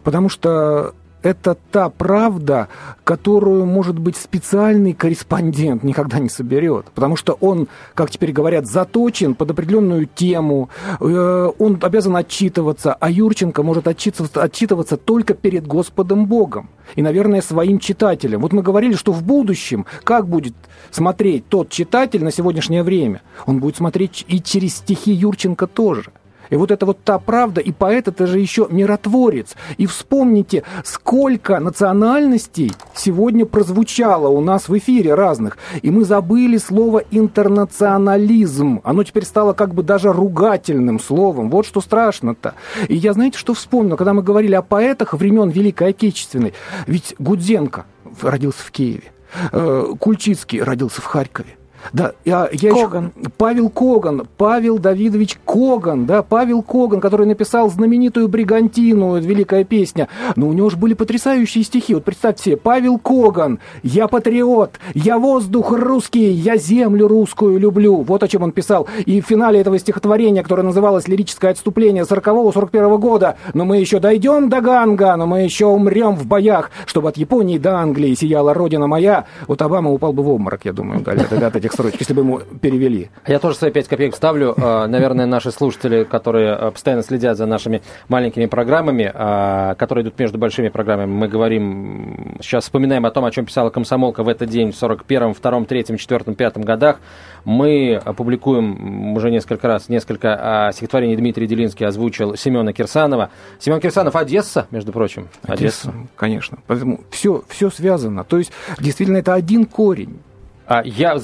Потому 0.02 0.28
что 0.28 0.94
это 1.24 1.56
та 1.72 1.88
правда, 1.88 2.68
которую, 3.02 3.64
может 3.64 3.98
быть, 3.98 4.16
специальный 4.16 4.92
корреспондент 4.92 5.82
никогда 5.82 6.18
не 6.18 6.28
соберет. 6.28 6.86
Потому 6.94 7.16
что 7.16 7.32
он, 7.40 7.68
как 7.94 8.10
теперь 8.10 8.30
говорят, 8.30 8.66
заточен 8.66 9.34
под 9.34 9.50
определенную 9.50 10.06
тему, 10.06 10.68
э, 11.00 11.50
он 11.58 11.78
обязан 11.80 12.14
отчитываться, 12.16 12.92
а 12.92 13.10
Юрченко 13.10 13.62
может 13.62 13.88
отчитываться, 13.88 14.42
отчитываться 14.42 14.98
только 14.98 15.32
перед 15.32 15.66
Господом 15.66 16.26
Богом 16.26 16.68
и, 16.94 17.00
наверное, 17.00 17.40
своим 17.40 17.78
читателям. 17.78 18.42
Вот 18.42 18.52
мы 18.52 18.62
говорили, 18.62 18.94
что 18.94 19.12
в 19.12 19.22
будущем, 19.22 19.86
как 20.04 20.28
будет 20.28 20.54
смотреть 20.90 21.48
тот 21.48 21.70
читатель 21.70 22.22
на 22.22 22.30
сегодняшнее 22.30 22.82
время, 22.82 23.22
он 23.46 23.60
будет 23.60 23.76
смотреть 23.76 24.26
и 24.28 24.42
через 24.42 24.76
стихи 24.76 25.10
Юрченко 25.10 25.66
тоже– 25.66 26.12
и 26.50 26.56
вот 26.56 26.70
это 26.70 26.86
вот 26.86 26.98
та 27.04 27.18
правда, 27.18 27.60
и 27.60 27.72
поэт 27.72 28.08
это 28.08 28.26
же 28.26 28.38
еще 28.38 28.66
миротворец. 28.70 29.54
И 29.76 29.86
вспомните, 29.86 30.62
сколько 30.84 31.58
национальностей 31.60 32.72
сегодня 32.94 33.46
прозвучало 33.46 34.28
у 34.28 34.40
нас 34.40 34.68
в 34.68 34.78
эфире 34.78 35.14
разных. 35.14 35.58
И 35.82 35.90
мы 35.90 36.04
забыли 36.04 36.58
слово 36.58 37.02
интернационализм. 37.10 38.80
Оно 38.84 39.04
теперь 39.04 39.24
стало 39.24 39.52
как 39.52 39.74
бы 39.74 39.82
даже 39.82 40.12
ругательным 40.12 41.00
словом. 41.00 41.50
Вот 41.50 41.66
что 41.66 41.80
страшно-то. 41.80 42.54
И 42.88 42.94
я, 42.94 43.12
знаете, 43.12 43.38
что 43.38 43.54
вспомнил, 43.54 43.96
когда 43.96 44.12
мы 44.12 44.22
говорили 44.22 44.54
о 44.54 44.62
поэтах 44.62 45.14
времен 45.14 45.50
Великой 45.50 45.90
Отечественной. 45.90 46.54
Ведь 46.86 47.14
Гудзенко 47.18 47.86
родился 48.22 48.62
в 48.64 48.70
Киеве. 48.70 49.12
Э, 49.52 49.86
Кульчицкий 49.98 50.62
родился 50.62 51.00
в 51.00 51.04
Харькове. 51.06 51.56
Да, 51.92 52.12
я, 52.24 52.48
я 52.52 52.70
Коган. 52.72 53.12
Еще, 53.16 53.30
Павел 53.36 53.68
Коган, 53.70 54.26
Павел 54.36 54.78
Давидович 54.78 55.38
Коган, 55.44 56.06
да, 56.06 56.22
Павел 56.22 56.62
Коган, 56.62 57.00
который 57.00 57.26
написал 57.26 57.70
знаменитую 57.70 58.28
«Бригантину», 58.28 59.18
великая 59.18 59.64
песня. 59.64 60.08
Но 60.36 60.48
у 60.48 60.52
него 60.52 60.70
же 60.70 60.76
были 60.76 60.94
потрясающие 60.94 61.64
стихи. 61.64 61.94
Вот 61.94 62.04
представьте 62.04 62.44
себе, 62.44 62.56
Павел 62.56 62.98
Коган, 62.98 63.58
«Я 63.82 64.08
патриот, 64.08 64.78
я 64.94 65.18
воздух 65.18 65.72
русский, 65.72 66.30
я 66.30 66.56
землю 66.56 67.08
русскую 67.08 67.58
люблю». 67.58 68.02
Вот 68.02 68.22
о 68.22 68.28
чем 68.28 68.42
он 68.42 68.52
писал. 68.52 68.88
И 69.04 69.20
в 69.20 69.26
финале 69.26 69.60
этого 69.60 69.78
стихотворения, 69.78 70.42
которое 70.42 70.62
называлось 70.62 71.08
«Лирическое 71.08 71.52
отступление 71.52 72.04
40-41 72.04 72.98
года», 72.98 73.36
«Но 73.52 73.64
мы 73.64 73.78
еще 73.78 74.00
дойдем 74.00 74.48
до 74.48 74.60
Ганга, 74.60 75.16
но 75.16 75.26
мы 75.26 75.42
еще 75.42 75.66
умрем 75.66 76.16
в 76.16 76.26
боях, 76.26 76.70
чтобы 76.86 77.08
от 77.08 77.16
Японии 77.16 77.58
до 77.58 77.76
Англии 77.76 78.14
сияла 78.14 78.54
родина 78.54 78.86
моя». 78.86 79.26
Вот 79.46 79.60
Обама 79.62 79.90
упал 79.90 80.12
бы 80.12 80.22
в 80.22 80.28
обморок, 80.28 80.64
я 80.64 80.72
думаю, 80.72 81.00
далее, 81.00 81.26
от 81.26 81.56
этих 81.56 81.73
строчек, 81.74 82.00
если 82.00 82.14
бы 82.14 82.22
ему 82.22 82.40
перевели. 82.40 83.10
Я 83.26 83.38
тоже 83.38 83.56
свои 83.56 83.70
пять 83.70 83.88
копеек 83.88 84.16
ставлю. 84.16 84.54
А, 84.56 84.86
наверное, 84.86 85.26
наши 85.26 85.50
слушатели, 85.50 86.04
которые 86.04 86.54
а, 86.54 86.70
постоянно 86.70 87.02
следят 87.02 87.36
за 87.36 87.46
нашими 87.46 87.82
маленькими 88.08 88.46
программами, 88.46 89.10
а, 89.12 89.74
которые 89.74 90.04
идут 90.04 90.18
между 90.18 90.38
большими 90.38 90.68
программами, 90.68 91.10
мы 91.10 91.28
говорим, 91.28 92.38
сейчас 92.40 92.64
вспоминаем 92.64 93.04
о 93.04 93.10
том, 93.10 93.24
о 93.24 93.30
чем 93.30 93.44
писала 93.44 93.70
комсомолка 93.70 94.22
в 94.22 94.28
этот 94.28 94.48
день 94.48 94.72
в 94.72 94.82
41-м, 94.82 95.32
2-м, 95.32 95.64
3-м, 95.64 95.96
4-м, 95.96 96.34
5 96.34 96.56
годах. 96.58 97.00
Мы 97.44 98.00
опубликуем 98.02 99.14
уже 99.14 99.30
несколько 99.30 99.68
раз, 99.68 99.88
несколько 99.88 100.70
стихотворений 100.72 101.16
Дмитрий 101.16 101.46
Делинский 101.46 101.86
озвучил 101.86 102.36
Семена 102.36 102.72
Кирсанова. 102.72 103.30
Семен 103.58 103.80
Кирсанов 103.80 104.16
Одесса, 104.16 104.66
между 104.70 104.92
прочим. 104.92 105.28
Одесса, 105.42 105.90
Одесса 105.90 106.08
конечно. 106.16 106.58
Поэтому 106.66 107.00
все, 107.10 107.42
все 107.48 107.70
связано. 107.70 108.24
То 108.24 108.38
есть, 108.38 108.52
действительно, 108.78 109.18
это 109.18 109.34
один 109.34 109.66
корень. 109.66 110.20
А 110.66 110.82
я 110.84 111.18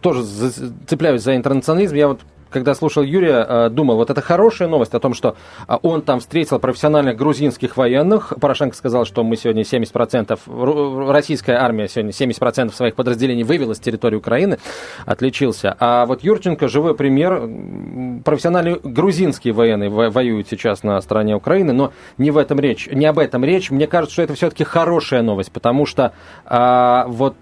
тоже 0.00 0.24
цепляюсь 0.86 1.22
за 1.22 1.36
интернационализм. 1.36 1.94
Я 1.94 2.08
вот 2.08 2.20
когда 2.50 2.74
слушал 2.74 3.02
Юрия, 3.02 3.44
э, 3.46 3.68
думал, 3.70 3.96
вот 3.96 4.10
это 4.10 4.20
хорошая 4.20 4.68
новость 4.68 4.94
о 4.94 5.00
том, 5.00 5.14
что 5.14 5.36
э, 5.68 5.76
он 5.82 6.02
там 6.02 6.20
встретил 6.20 6.58
профессиональных 6.58 7.16
грузинских 7.16 7.76
военных. 7.76 8.32
Порошенко 8.40 8.76
сказал, 8.76 9.04
что 9.04 9.22
мы 9.24 9.36
сегодня 9.36 9.62
70%, 9.62 11.10
российская 11.10 11.56
армия 11.56 11.88
сегодня 11.88 12.12
70% 12.12 12.72
своих 12.72 12.94
подразделений 12.94 13.42
вывела 13.42 13.74
с 13.74 13.78
территории 13.78 14.16
Украины, 14.16 14.58
отличился. 15.04 15.76
А 15.78 16.06
вот 16.06 16.22
Юрченко 16.22 16.68
живой 16.68 16.94
пример. 16.94 17.42
Профессиональные 18.24 18.80
грузинские 18.82 19.52
военные 19.52 19.90
воюют 19.90 20.48
сейчас 20.48 20.82
на 20.82 21.00
стороне 21.00 21.36
Украины, 21.36 21.72
но 21.72 21.92
не 22.16 22.30
в 22.30 22.38
этом 22.38 22.58
речь, 22.58 22.88
не 22.90 23.06
об 23.06 23.18
этом 23.18 23.44
речь. 23.44 23.70
Мне 23.70 23.86
кажется, 23.86 24.14
что 24.14 24.22
это 24.22 24.34
все-таки 24.34 24.64
хорошая 24.64 25.22
новость, 25.22 25.52
потому 25.52 25.84
что 25.84 26.12
а, 26.44 27.06
вот 27.08 27.36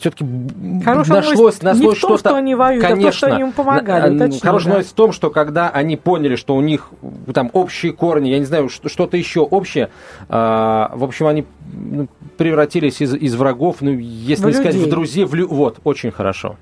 все-таки 0.00 0.24
нашлось, 0.24 1.62
нашлось 1.62 1.98
что-то... 1.98 2.18
что 2.18 2.36
они 2.36 2.54
воюют, 2.54 2.84
Конечно, 2.84 3.08
а 3.08 3.10
то, 3.10 3.16
что 3.16 3.26
они 3.28 3.42
им 3.42 3.52
помогали. 3.52 4.16
Уточни, 4.16 4.40
Хорошая 4.40 4.66
да. 4.66 4.72
новость 4.72 4.90
в 4.90 4.94
том, 4.94 5.12
что 5.12 5.30
когда 5.30 5.68
они 5.68 5.96
поняли, 5.96 6.36
что 6.36 6.56
у 6.56 6.60
них 6.62 6.90
там 7.34 7.50
общие 7.52 7.92
корни, 7.92 8.30
я 8.30 8.38
не 8.38 8.46
знаю, 8.46 8.68
что-то 8.68 9.16
еще 9.16 9.40
общее, 9.40 9.90
а, 10.28 10.90
в 10.94 11.04
общем, 11.04 11.26
они 11.26 11.44
ну, 11.72 12.08
превратились 12.38 13.02
из, 13.02 13.14
из 13.14 13.34
врагов, 13.34 13.76
ну, 13.80 13.90
если 13.90 14.42
в 14.42 14.46
не 14.46 14.52
людей. 14.52 14.70
сказать, 14.70 14.86
в 14.86 14.90
друзей, 14.90 15.24
в, 15.24 15.46
вот, 15.48 15.80
очень 15.84 16.10
хорошо. 16.10 16.56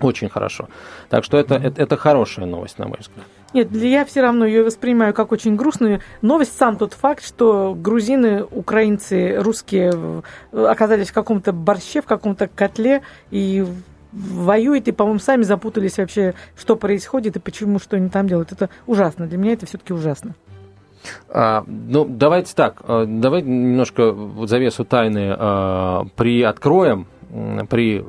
Очень 0.00 0.28
хорошо. 0.28 0.68
Так 1.08 1.24
что 1.24 1.38
это, 1.38 1.54
mm-hmm. 1.54 1.66
это, 1.66 1.82
это 1.82 1.96
хорошая 1.96 2.44
новость, 2.44 2.78
на 2.78 2.86
мой 2.86 2.98
взгляд. 3.00 3.26
Нет, 3.52 3.72
я 3.72 4.04
все 4.04 4.20
равно 4.20 4.44
ее 4.44 4.64
воспринимаю 4.64 5.14
как 5.14 5.32
очень 5.32 5.56
грустную 5.56 6.00
новость. 6.20 6.56
Сам 6.56 6.76
тот 6.76 6.92
факт, 6.92 7.24
что 7.24 7.74
грузины, 7.74 8.44
украинцы, 8.44 9.36
русские 9.38 10.22
оказались 10.52 11.10
в 11.10 11.14
каком-то 11.14 11.52
борще, 11.52 12.02
в 12.02 12.06
каком-то 12.06 12.48
котле 12.48 13.02
и 13.30 13.64
воюют, 14.12 14.88
и, 14.88 14.92
по-моему, 14.92 15.20
сами 15.20 15.42
запутались 15.42 15.98
вообще, 15.98 16.34
что 16.56 16.76
происходит 16.76 17.36
и 17.36 17.40
почему, 17.40 17.78
что 17.78 17.96
они 17.96 18.08
там 18.08 18.26
делают. 18.28 18.52
Это 18.52 18.70
ужасно. 18.86 19.26
Для 19.26 19.38
меня 19.38 19.52
это 19.52 19.66
все-таки 19.66 19.92
ужасно. 19.92 20.34
А, 21.28 21.64
ну, 21.66 22.04
давайте 22.04 22.54
так, 22.54 22.82
а, 22.82 23.04
давайте 23.06 23.48
немножко 23.48 24.14
завесу 24.46 24.84
тайны 24.84 25.34
а, 25.38 26.06
приоткроем, 26.16 27.06
при 27.68 28.02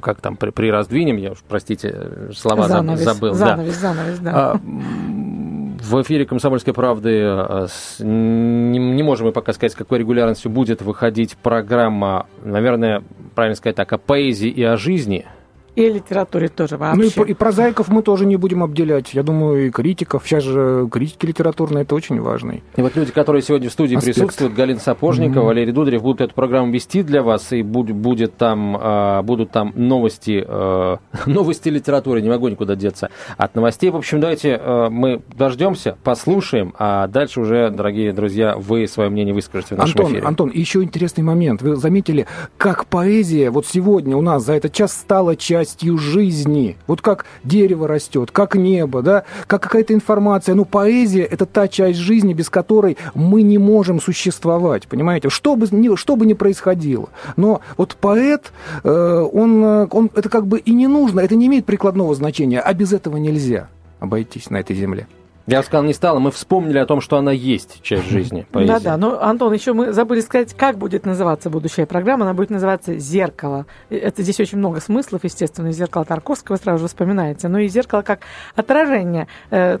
как 0.00 0.20
там 0.20 0.36
при, 0.36 0.50
при 0.50 0.70
раздвинем, 0.70 1.16
я 1.16 1.32
уж, 1.32 1.38
простите, 1.48 2.30
слова 2.34 2.68
занавес, 2.68 3.00
забыл. 3.00 3.34
Занавес, 3.34 3.74
да. 3.74 3.80
занавес, 3.80 4.18
да. 4.18 4.32
А, 4.34 4.60
в 4.60 6.02
эфире 6.02 6.24
«Комсомольской 6.24 6.72
правды» 6.72 7.22
а, 7.24 7.66
не, 7.98 8.78
не 8.78 9.02
можем 9.02 9.26
мы 9.26 9.32
пока 9.32 9.52
сказать, 9.52 9.72
с 9.72 9.76
какой 9.76 9.98
регулярностью 9.98 10.50
будет 10.50 10.82
выходить 10.82 11.36
программа, 11.36 12.26
наверное, 12.44 13.02
правильно 13.34 13.56
сказать 13.56 13.76
так, 13.76 13.92
о 13.92 13.98
поэзии 13.98 14.48
и 14.48 14.62
о 14.62 14.76
жизни– 14.76 15.26
и 15.76 15.88
литературе 15.88 16.48
тоже 16.48 16.76
вообще. 16.76 17.10
Ну 17.16 17.24
и, 17.24 17.30
и 17.30 17.34
прозаиков 17.34 17.88
мы 17.88 18.02
тоже 18.02 18.26
не 18.26 18.36
будем 18.36 18.62
обделять. 18.62 19.12
Я 19.12 19.22
думаю, 19.22 19.66
и 19.66 19.70
критиков. 19.70 20.22
Сейчас 20.24 20.44
же 20.44 20.88
критики 20.90 21.26
литературные, 21.26 21.82
это 21.82 21.94
очень 21.94 22.20
важный. 22.20 22.62
И 22.76 22.82
вот 22.82 22.94
люди, 22.94 23.10
которые 23.10 23.42
сегодня 23.42 23.68
в 23.68 23.72
студии 23.72 23.96
аспект. 23.96 24.16
присутствуют, 24.16 24.54
Галина 24.54 24.78
Сапожникова, 24.78 25.42
mm-hmm. 25.42 25.46
Валерий 25.46 25.72
Дударев, 25.72 26.02
будут 26.02 26.20
эту 26.20 26.34
программу 26.34 26.72
вести 26.72 27.02
для 27.02 27.22
вас, 27.22 27.52
и 27.52 27.62
будет, 27.62 27.96
будет 27.96 28.36
там, 28.36 28.76
э, 28.76 29.22
будут 29.22 29.50
там 29.50 29.72
новости, 29.74 30.44
э, 30.46 30.96
новости 31.26 31.68
литературы, 31.68 32.22
не 32.22 32.28
могу 32.28 32.48
никуда 32.48 32.76
деться 32.76 33.10
от 33.36 33.54
новостей. 33.56 33.90
В 33.90 33.96
общем, 33.96 34.20
давайте 34.20 34.60
э, 34.60 34.88
мы 34.90 35.22
дождемся, 35.36 35.96
послушаем, 36.04 36.72
а 36.78 37.08
дальше 37.08 37.40
уже, 37.40 37.70
дорогие 37.70 38.12
друзья, 38.12 38.56
вы 38.56 38.86
свое 38.86 39.10
мнение 39.10 39.34
выскажете 39.34 39.74
в 39.74 39.78
нашем 39.78 40.00
Антон, 40.00 40.12
эфире. 40.12 40.26
Антон, 40.26 40.50
еще 40.54 40.82
интересный 40.84 41.24
момент. 41.24 41.62
Вы 41.62 41.74
заметили, 41.74 42.26
как 42.56 42.86
поэзия 42.86 43.50
вот 43.50 43.66
сегодня 43.66 44.16
у 44.16 44.20
нас 44.20 44.44
за 44.44 44.52
этот 44.52 44.72
час 44.72 44.92
стала 44.92 45.34
частью 45.34 45.63
частью 45.64 45.98
жизни. 45.98 46.76
Вот 46.86 47.00
как 47.00 47.24
дерево 47.42 47.88
растет, 47.88 48.30
как 48.30 48.54
небо, 48.54 49.02
да, 49.02 49.24
как 49.46 49.62
какая-то 49.62 49.94
информация. 49.94 50.54
Ну, 50.54 50.64
поэзия– 50.64 51.22
это 51.30 51.46
та 51.46 51.68
часть 51.68 51.98
жизни, 51.98 52.34
без 52.34 52.50
которой 52.50 52.96
мы 53.14 53.42
не 53.42 53.56
можем 53.58 54.00
существовать, 54.00 54.86
понимаете? 54.86 55.30
Что 55.30 55.56
бы 55.56 55.66
ни, 55.70 55.96
что 55.96 56.16
бы 56.16 56.26
ни 56.26 56.34
происходило. 56.34 57.08
Но 57.36 57.62
вот 57.78 57.96
поэт, 57.96 58.52
э, 58.82 59.28
он, 59.32 59.64
он, 59.90 60.10
это 60.14 60.28
как 60.28 60.46
бы 60.46 60.58
и 60.58 60.72
не 60.72 60.86
нужно, 60.86 61.20
это 61.20 61.34
не 61.34 61.46
имеет 61.46 61.64
прикладного 61.64 62.14
значения, 62.14 62.60
а 62.60 62.74
без 62.74 62.92
этого 62.92 63.16
нельзя 63.16 63.68
обойтись 64.00 64.50
на 64.50 64.58
этой 64.58 64.76
земле. 64.76 65.06
Я 65.46 65.58
бы 65.60 65.64
сказал, 65.64 65.84
не 65.84 65.92
стало. 65.92 66.20
Мы 66.20 66.30
вспомнили 66.30 66.78
о 66.78 66.86
том, 66.86 67.02
что 67.02 67.18
она 67.18 67.30
есть 67.30 67.82
часть 67.82 68.08
жизни. 68.08 68.46
Да-да. 68.52 68.96
Но, 68.96 69.22
Антон, 69.22 69.52
еще 69.52 69.74
мы 69.74 69.92
забыли 69.92 70.20
сказать, 70.20 70.54
как 70.54 70.78
будет 70.78 71.04
называться 71.04 71.50
будущая 71.50 71.84
программа. 71.84 72.24
Она 72.24 72.32
будет 72.32 72.48
называться 72.48 72.98
«Зеркало». 72.98 73.66
Это 73.90 74.22
здесь 74.22 74.40
очень 74.40 74.56
много 74.56 74.80
смыслов, 74.80 75.24
естественно. 75.24 75.70
Зеркало 75.70 76.06
Тарковского 76.06 76.56
сразу 76.56 76.82
же 76.82 76.88
вспоминается. 76.88 77.48
Но 77.48 77.58
и 77.58 77.68
зеркало 77.68 78.00
как 78.00 78.20
отражение. 78.54 79.28
Э, 79.50 79.78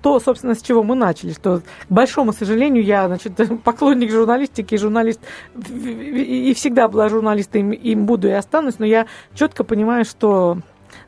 то, 0.00 0.20
собственно, 0.20 0.54
с 0.54 0.62
чего 0.62 0.84
мы 0.84 0.94
начали. 0.94 1.32
Что, 1.32 1.58
к 1.58 1.62
большому 1.88 2.32
сожалению, 2.32 2.84
я, 2.84 3.08
значит, 3.08 3.32
поклонник 3.64 4.12
журналистики, 4.12 4.76
журналист, 4.76 5.20
и 5.56 6.54
всегда 6.54 6.86
была 6.86 7.08
журналистом, 7.08 7.72
им 7.72 8.06
буду 8.06 8.28
и 8.28 8.32
останусь. 8.32 8.78
Но 8.78 8.86
я 8.86 9.06
четко 9.34 9.64
понимаю, 9.64 10.04
что 10.04 10.58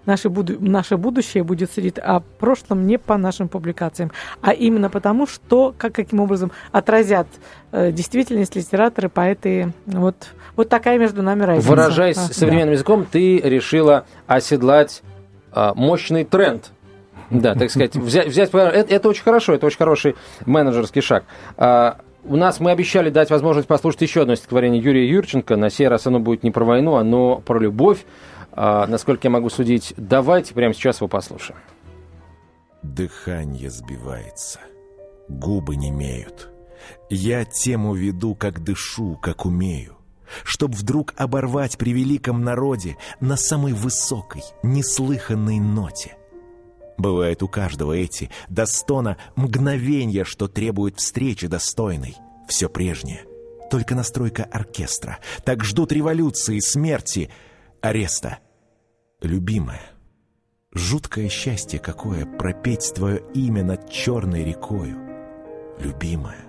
наше, 0.07 0.29
буду, 0.29 0.57
наше 0.61 0.97
будущее 0.97 1.45
будет 1.45 1.71
судить 1.73 1.99
о 1.99 2.21
прошлом 2.21 2.87
не 2.87 2.99
по 2.99 3.17
нашим 3.17 3.49
публикациям, 3.49 4.13
а 4.41 4.53
именно 4.53 4.91
потому, 4.91 5.27
что, 5.27 5.75
как, 5.77 5.95
каким 5.95 6.21
образом 6.21 6.53
отразят 6.71 7.27
э, 7.73 7.93
действительность 7.93 8.57
литераторы, 8.57 9.09
поэты. 9.09 9.73
Вот, 9.87 10.17
вот 10.57 10.69
такая 10.69 10.99
между 10.99 11.23
нами 11.23 11.43
разница. 11.45 11.69
Выражаясь 11.69 12.17
а, 12.17 12.33
современным 12.33 12.69
да. 12.69 12.73
языком, 12.75 13.07
ты 13.11 13.39
решила 13.39 14.07
оседлать 14.27 15.03
э, 15.55 15.73
мощный 15.75 16.25
тренд. 16.25 16.71
Да, 17.31 17.55
так 17.55 17.71
сказать, 17.71 17.97
взять, 17.97 18.27
взять 18.29 18.51
это, 18.51 18.61
это 18.61 19.09
очень 19.09 19.23
хорошо, 19.23 19.55
это 19.55 19.65
очень 19.65 19.79
хороший 19.79 20.17
менеджерский 20.45 21.01
шаг. 21.01 21.25
А, 21.57 21.97
у 22.25 22.37
нас 22.37 22.61
мы 22.61 22.71
обещали 22.71 23.11
дать 23.11 23.31
возможность 23.31 23.67
послушать 23.67 24.03
еще 24.03 24.23
одно 24.23 24.35
стихотворение 24.35 24.81
Юрия 24.81 25.09
Юрченко. 25.09 25.57
На 25.57 25.71
сей 25.71 25.89
раз 25.89 26.07
оно 26.07 26.21
будет 26.21 26.43
не 26.43 26.51
про 26.51 26.65
войну, 26.65 26.97
оно 26.97 27.37
про 27.37 27.59
любовь. 27.59 28.05
А, 28.55 28.87
насколько 28.87 29.27
я 29.27 29.31
могу 29.31 29.49
судить, 29.49 29.95
давайте 29.97 30.55
прямо 30.55 30.75
сейчас 30.75 30.99
его 30.99 31.09
послушаем. 31.09 31.59
Дыхание 32.83 33.71
сбивается, 33.71 34.61
губы 35.29 35.77
не 35.77 35.89
имеют. 35.89 36.51
Я 37.09 37.45
тему 37.45 37.95
веду, 37.95 38.35
как 38.35 38.63
дышу, 38.63 39.17
как 39.17 39.47
умею. 39.47 39.97
Чтоб 40.45 40.75
вдруг 40.75 41.15
оборвать 41.17 41.79
при 41.79 41.93
великом 41.93 42.43
народе 42.43 42.97
на 43.21 43.37
самой 43.37 43.73
высокой, 43.73 44.43
неслыханной 44.63 45.61
ноте. 45.61 46.17
Бывает 46.99 47.43
у 47.43 47.49
каждого 47.49 47.93
эти 47.93 48.31
достона 48.49 49.17
мгновенья, 49.37 50.25
что 50.25 50.49
требует 50.49 50.99
встречи 50.99 51.47
достойной. 51.47 52.17
Все 52.49 52.69
прежнее, 52.69 53.25
только 53.71 53.95
настройка 53.95 54.45
оркестра. 54.45 55.19
Так 55.45 55.65
ждут 55.65 55.93
революции, 55.93 56.59
смерти— 56.59 57.31
ареста. 57.83 58.39
Любимая, 59.21 59.83
жуткое 60.73 61.29
счастье 61.29 61.79
какое 61.79 62.25
пропеть 62.25 62.93
твое 62.95 63.23
имя 63.35 63.65
над 63.65 63.91
черной 63.91 64.45
рекою. 64.45 64.99
Любимая, 65.79 66.47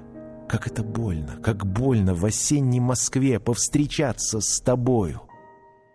как 0.47 0.67
это 0.67 0.83
больно, 0.83 1.37
как 1.41 1.65
больно 1.65 2.13
в 2.13 2.23
осенней 2.23 2.79
Москве 2.79 3.39
повстречаться 3.39 4.39
с 4.39 4.61
тобою. 4.61 5.23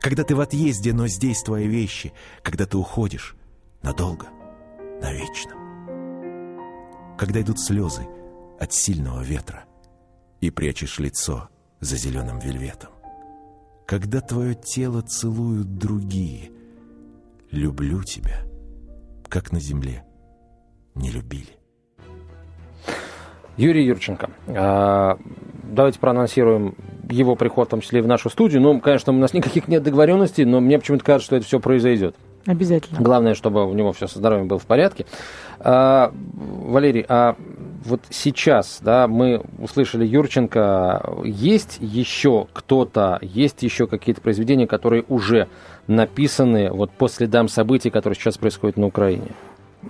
Когда 0.01 0.25
ты 0.25 0.35
в 0.35 0.41
отъезде, 0.41 0.93
но 0.93 1.07
здесь 1.07 1.43
твои 1.43 1.67
вещи, 1.69 2.13
когда 2.43 2.67
ты 2.67 2.77
уходишь 2.77 3.37
надолго, 3.83 4.27
навечно. 5.01 5.53
Когда 7.17 7.41
идут 7.41 7.61
слезы 7.61 8.07
от 8.59 8.73
сильного 8.73 9.23
ветра 9.23 9.65
и 10.41 10.51
прячешь 10.51 10.99
лицо 10.99 11.49
за 11.81 11.97
зеленым 11.97 12.39
вельветом 12.41 12.98
когда 13.89 14.21
твое 14.21 14.55
тело 14.55 15.01
целуют 15.01 15.79
другие. 15.79 16.51
Люблю 17.51 18.03
тебя, 18.03 18.43
как 19.31 19.51
на 19.51 19.61
земле 19.61 20.05
не 20.95 21.11
любили. 21.11 21.57
Юрий 23.57 23.87
Юрченко. 23.87 24.29
А, 24.49 25.19
давайте 25.63 25.99
проанонсируем 26.01 26.75
его 27.09 27.35
приход, 27.35 27.69
в 27.69 27.71
том 27.71 27.81
числе 27.81 28.01
и 28.01 28.03
в 28.03 28.07
нашу 28.07 28.29
студию. 28.29 28.61
Ну, 28.61 28.79
конечно, 28.79 29.11
у 29.11 29.17
нас 29.17 29.33
никаких 29.33 29.69
нет 29.69 29.83
договоренностей, 29.83 30.45
но 30.45 30.61
мне 30.61 30.79
почему-то 30.79 31.03
кажется, 31.03 31.25
что 31.25 31.37
это 31.37 31.47
все 31.47 31.59
произойдет. 31.59 32.15
Обязательно. 32.45 33.01
Главное, 33.01 33.35
чтобы 33.35 33.67
у 33.67 33.73
него 33.73 33.93
все 33.93 34.07
со 34.07 34.19
здоровьем 34.19 34.49
было 34.49 34.59
в 34.59 34.67
порядке. 34.67 35.07
А, 35.61 36.13
Валерий, 36.35 37.07
а 37.09 37.37
вот 37.85 38.01
сейчас, 38.11 38.81
да, 38.83 39.07
мы 39.07 39.43
услышали 39.59 40.07
Юрченко, 40.07 41.21
есть 41.25 41.79
еще 41.81 42.47
кто-то, 42.53 43.19
есть 43.23 43.63
еще 43.63 43.87
какие-то 43.87 44.21
произведения, 44.21 44.67
которые 44.67 45.05
уже 45.09 45.49
написаны 45.87 46.71
вот 46.71 46.91
по 46.91 47.09
следам 47.09 47.49
событий, 47.49 47.91
которые 47.91 48.17
сейчас 48.19 48.37
происходят 48.39 48.77
на 48.77 48.87
Украине? 48.87 49.29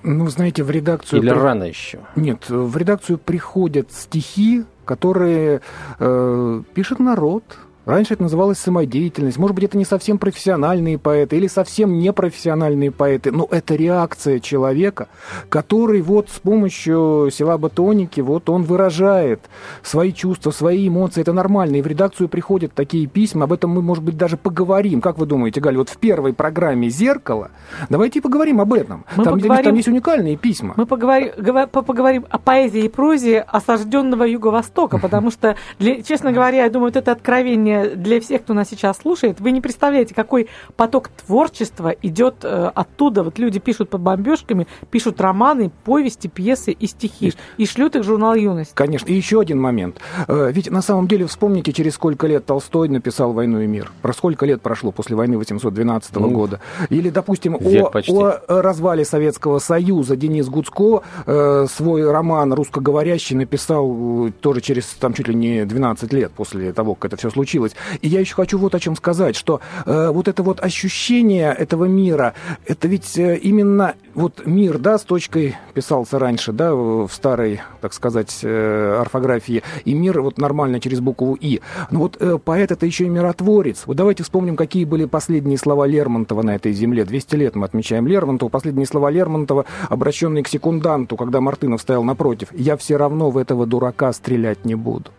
Ну, 0.02 0.28
знаете, 0.28 0.62
в 0.62 0.70
редакцию... 0.70 1.22
Или 1.22 1.30
при... 1.30 1.38
рано 1.38 1.64
еще? 1.64 2.00
Нет, 2.14 2.48
в 2.48 2.76
редакцию 2.76 3.18
приходят 3.18 3.90
стихи, 3.90 4.64
которые 4.84 5.60
э, 5.98 6.62
пишет 6.74 6.98
народ, 6.98 7.42
Раньше 7.88 8.12
это 8.12 8.22
называлось 8.22 8.58
самодеятельность. 8.58 9.38
Может 9.38 9.54
быть, 9.54 9.64
это 9.64 9.78
не 9.78 9.86
совсем 9.86 10.18
профессиональные 10.18 10.98
поэты 10.98 11.38
или 11.38 11.46
совсем 11.46 11.98
непрофессиональные 11.98 12.90
поэты, 12.90 13.32
но 13.32 13.48
это 13.50 13.76
реакция 13.76 14.40
человека, 14.40 15.08
который 15.48 16.02
вот 16.02 16.28
с 16.28 16.38
помощью 16.38 17.30
силаботоники, 17.32 18.20
вот 18.20 18.50
он 18.50 18.64
выражает 18.64 19.40
свои 19.82 20.12
чувства, 20.12 20.50
свои 20.50 20.86
эмоции. 20.86 21.22
Это 21.22 21.32
нормально. 21.32 21.76
И 21.76 21.80
в 21.80 21.86
редакцию 21.86 22.28
приходят 22.28 22.74
такие 22.74 23.06
письма. 23.06 23.44
Об 23.44 23.54
этом 23.54 23.70
мы, 23.70 23.80
может 23.80 24.04
быть, 24.04 24.18
даже 24.18 24.36
поговорим. 24.36 25.00
Как 25.00 25.16
вы 25.16 25.24
думаете, 25.24 25.62
Галя, 25.62 25.78
вот 25.78 25.88
в 25.88 25.96
первой 25.96 26.34
программе 26.34 26.90
«Зеркало» 26.90 27.52
давайте 27.88 28.20
поговорим 28.20 28.60
об 28.60 28.74
этом. 28.74 29.06
Мы 29.16 29.24
там, 29.24 29.40
поговорим, 29.40 29.64
там 29.64 29.74
есть 29.74 29.88
уникальные 29.88 30.36
письма. 30.36 30.74
Мы 30.76 30.84
поговорим, 30.84 31.32
поговорим 31.70 32.26
о 32.28 32.36
поэзии 32.36 32.84
и 32.84 32.88
прозе 32.90 33.40
осажденного 33.40 34.24
Юго-Востока, 34.24 34.98
потому 34.98 35.30
что, 35.30 35.56
честно 35.78 36.32
говоря, 36.32 36.64
я 36.64 36.70
думаю, 36.70 36.88
вот 36.88 36.96
это 36.96 37.12
откровение 37.12 37.77
для 37.86 38.20
всех, 38.20 38.42
кто 38.42 38.54
нас 38.54 38.68
сейчас 38.68 38.98
слушает, 38.98 39.40
вы 39.40 39.50
не 39.50 39.60
представляете, 39.60 40.14
какой 40.14 40.48
поток 40.76 41.08
творчества 41.08 41.94
идет 42.02 42.36
э, 42.42 42.70
оттуда. 42.74 43.22
Вот 43.22 43.38
люди 43.38 43.58
пишут 43.58 43.90
под 43.90 44.00
бомбежками, 44.00 44.66
пишут 44.90 45.20
романы, 45.20 45.70
повести, 45.84 46.28
пьесы 46.28 46.72
и 46.72 46.86
стихи, 46.86 47.34
и 47.56 47.66
шлют 47.66 47.96
их 47.96 48.02
в 48.02 48.04
журнал 48.04 48.34
«Юность». 48.34 48.72
Конечно. 48.74 49.06
И 49.06 49.14
еще 49.14 49.40
один 49.40 49.60
момент. 49.60 49.96
Э, 50.26 50.50
ведь 50.52 50.70
на 50.70 50.82
самом 50.82 51.08
деле 51.08 51.26
вспомните, 51.26 51.72
через 51.72 51.94
сколько 51.94 52.26
лет 52.26 52.46
Толстой 52.46 52.88
написал 52.88 53.32
«Войну 53.32 53.60
и 53.60 53.66
мир». 53.66 53.92
Про 54.02 54.12
сколько 54.12 54.46
лет 54.46 54.62
прошло 54.62 54.92
после 54.92 55.16
войны 55.16 55.38
812 55.38 56.16
ну, 56.16 56.30
года. 56.30 56.60
Или, 56.90 57.10
допустим, 57.10 57.56
о, 57.56 57.90
о 57.90 58.62
развале 58.62 59.04
Советского 59.04 59.58
Союза 59.58 60.16
Денис 60.16 60.48
Гуцко 60.48 61.02
э, 61.26 61.66
свой 61.70 62.10
роман 62.10 62.52
«Русскоговорящий» 62.52 63.36
написал 63.36 64.30
тоже 64.40 64.60
через 64.60 64.86
там 64.86 65.14
чуть 65.14 65.28
ли 65.28 65.34
не 65.34 65.64
12 65.64 66.12
лет 66.12 66.32
после 66.32 66.72
того, 66.72 66.94
как 66.94 67.12
это 67.12 67.16
все 67.16 67.30
случилось 67.30 67.67
делать. 67.68 67.98
И 68.02 68.08
я 68.08 68.20
еще 68.20 68.34
хочу 68.34 68.58
вот 68.58 68.74
о 68.74 68.80
чем 68.80 68.96
сказать, 68.96 69.36
что 69.36 69.60
э, 69.86 70.08
вот 70.08 70.28
это 70.28 70.42
вот 70.42 70.60
ощущение 70.60 71.52
этого 71.52 71.84
мира, 71.84 72.34
это 72.66 72.88
ведь 72.88 73.18
э, 73.18 73.36
именно 73.36 73.94
вот 74.14 74.46
мир, 74.46 74.78
да, 74.78 74.98
с 74.98 75.02
точкой 75.02 75.56
писался 75.74 76.18
раньше, 76.18 76.52
да, 76.52 76.74
в 76.74 77.08
старой, 77.10 77.60
так 77.80 77.92
сказать, 77.92 78.40
э, 78.42 78.98
орфографии, 79.00 79.62
и 79.84 79.94
мир 79.94 80.20
вот 80.20 80.38
нормально 80.38 80.80
через 80.80 81.00
букву 81.00 81.34
«и». 81.34 81.60
Но 81.90 82.00
вот 82.00 82.16
э, 82.20 82.38
поэт 82.38 82.72
это 82.72 82.86
еще 82.86 83.04
и 83.04 83.08
миротворец. 83.08 83.84
Вот 83.86 83.96
давайте 83.96 84.22
вспомним, 84.22 84.56
какие 84.56 84.84
были 84.84 85.04
последние 85.04 85.58
слова 85.58 85.86
Лермонтова 85.86 86.42
на 86.42 86.54
этой 86.54 86.72
земле. 86.72 87.04
200 87.04 87.36
лет 87.36 87.56
мы 87.56 87.66
отмечаем 87.66 88.06
Лермонтова. 88.06 88.48
Последние 88.48 88.86
слова 88.86 89.10
Лермонтова, 89.10 89.64
обращенные 89.88 90.42
к 90.42 90.48
секунданту, 90.48 91.16
когда 91.16 91.40
Мартынов 91.40 91.80
стоял 91.80 92.04
напротив. 92.04 92.48
«Я 92.52 92.76
все 92.76 92.96
равно 92.96 93.30
в 93.30 93.36
этого 93.36 93.66
дурака 93.66 94.12
стрелять 94.12 94.64
не 94.64 94.74
буду» 94.74 95.10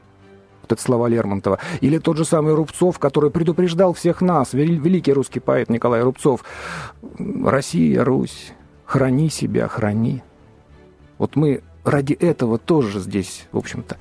это 0.72 0.82
слова 0.82 1.08
Лермонтова. 1.08 1.60
Или 1.82 1.98
тот 1.98 2.18
же 2.18 2.26
самый 2.26 2.54
Рубцов, 2.54 3.00
который 3.00 3.32
предупреждал 3.32 3.94
всех 3.94 4.22
нас, 4.22 4.54
великий 4.54 5.14
русский 5.14 5.40
поэт 5.40 5.70
Николай 5.70 6.02
Рубцов. 6.02 6.44
«Россия, 7.18 8.04
Русь, 8.04 8.54
храни 8.86 9.30
себя, 9.30 9.68
храни». 9.68 10.24
Вот 11.18 11.36
мы 11.36 11.62
ради 11.84 12.14
этого 12.14 12.58
тоже 12.58 13.00
здесь, 13.00 13.48
в 13.52 13.58
общем-то, 13.58 13.98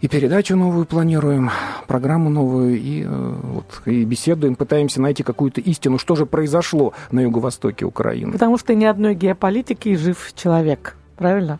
и 0.00 0.08
передачу 0.08 0.54
новую 0.54 0.84
планируем, 0.84 1.50
программу 1.86 2.28
новую, 2.28 2.78
и, 2.78 3.04
э, 3.04 3.06
вот, 3.08 3.80
и 3.86 4.04
беседуем, 4.04 4.54
пытаемся 4.54 5.00
найти 5.00 5.22
какую-то 5.22 5.62
истину, 5.62 5.96
что 5.96 6.14
же 6.14 6.26
произошло 6.26 6.92
на 7.10 7.20
юго-востоке 7.20 7.86
Украины. 7.86 8.32
Потому 8.32 8.58
что 8.58 8.74
ни 8.74 8.84
одной 8.84 9.14
геополитики 9.14 9.96
жив 9.96 10.32
человек, 10.34 10.96
правильно? 11.16 11.58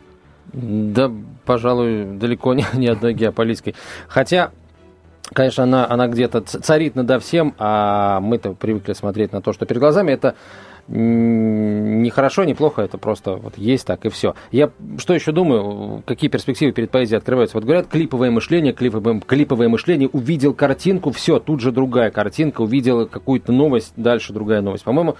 Да, 0.54 1.10
пожалуй, 1.44 2.04
далеко 2.04 2.54
не, 2.54 2.64
не 2.74 2.86
одной 2.86 3.12
геополитикой. 3.12 3.74
Хотя, 4.08 4.50
конечно, 5.32 5.64
она, 5.64 5.90
она 5.90 6.06
где-то 6.06 6.40
царит 6.42 6.94
надо 6.94 7.18
всем, 7.18 7.54
а 7.58 8.20
мы-то 8.20 8.52
привыкли 8.52 8.92
смотреть 8.92 9.32
на 9.32 9.42
то, 9.42 9.52
что 9.52 9.66
перед 9.66 9.80
глазами. 9.80 10.12
Это 10.12 10.36
не 10.88 12.10
хорошо, 12.10 12.44
не 12.44 12.54
плохо, 12.54 12.82
это 12.82 12.98
просто 12.98 13.36
вот 13.36 13.56
есть 13.56 13.86
так 13.86 14.04
и 14.04 14.10
все. 14.10 14.34
Я 14.50 14.70
что 14.98 15.14
еще 15.14 15.32
думаю, 15.32 16.02
какие 16.06 16.28
перспективы 16.28 16.72
перед 16.72 16.90
поэзией 16.90 17.18
открываются? 17.18 17.56
Вот 17.56 17.64
говорят, 17.64 17.86
клиповое 17.86 18.30
мышление, 18.30 18.72
клиповое, 18.72 19.20
клиповое 19.20 19.68
мышление, 19.68 20.08
увидел 20.08 20.52
картинку, 20.52 21.10
все, 21.10 21.38
тут 21.38 21.60
же 21.60 21.72
другая 21.72 22.10
картинка, 22.10 22.60
увидел 22.60 23.06
какую-то 23.06 23.52
новость, 23.52 23.94
дальше 23.96 24.32
другая 24.32 24.60
новость. 24.60 24.84
По-моему, 24.84 25.16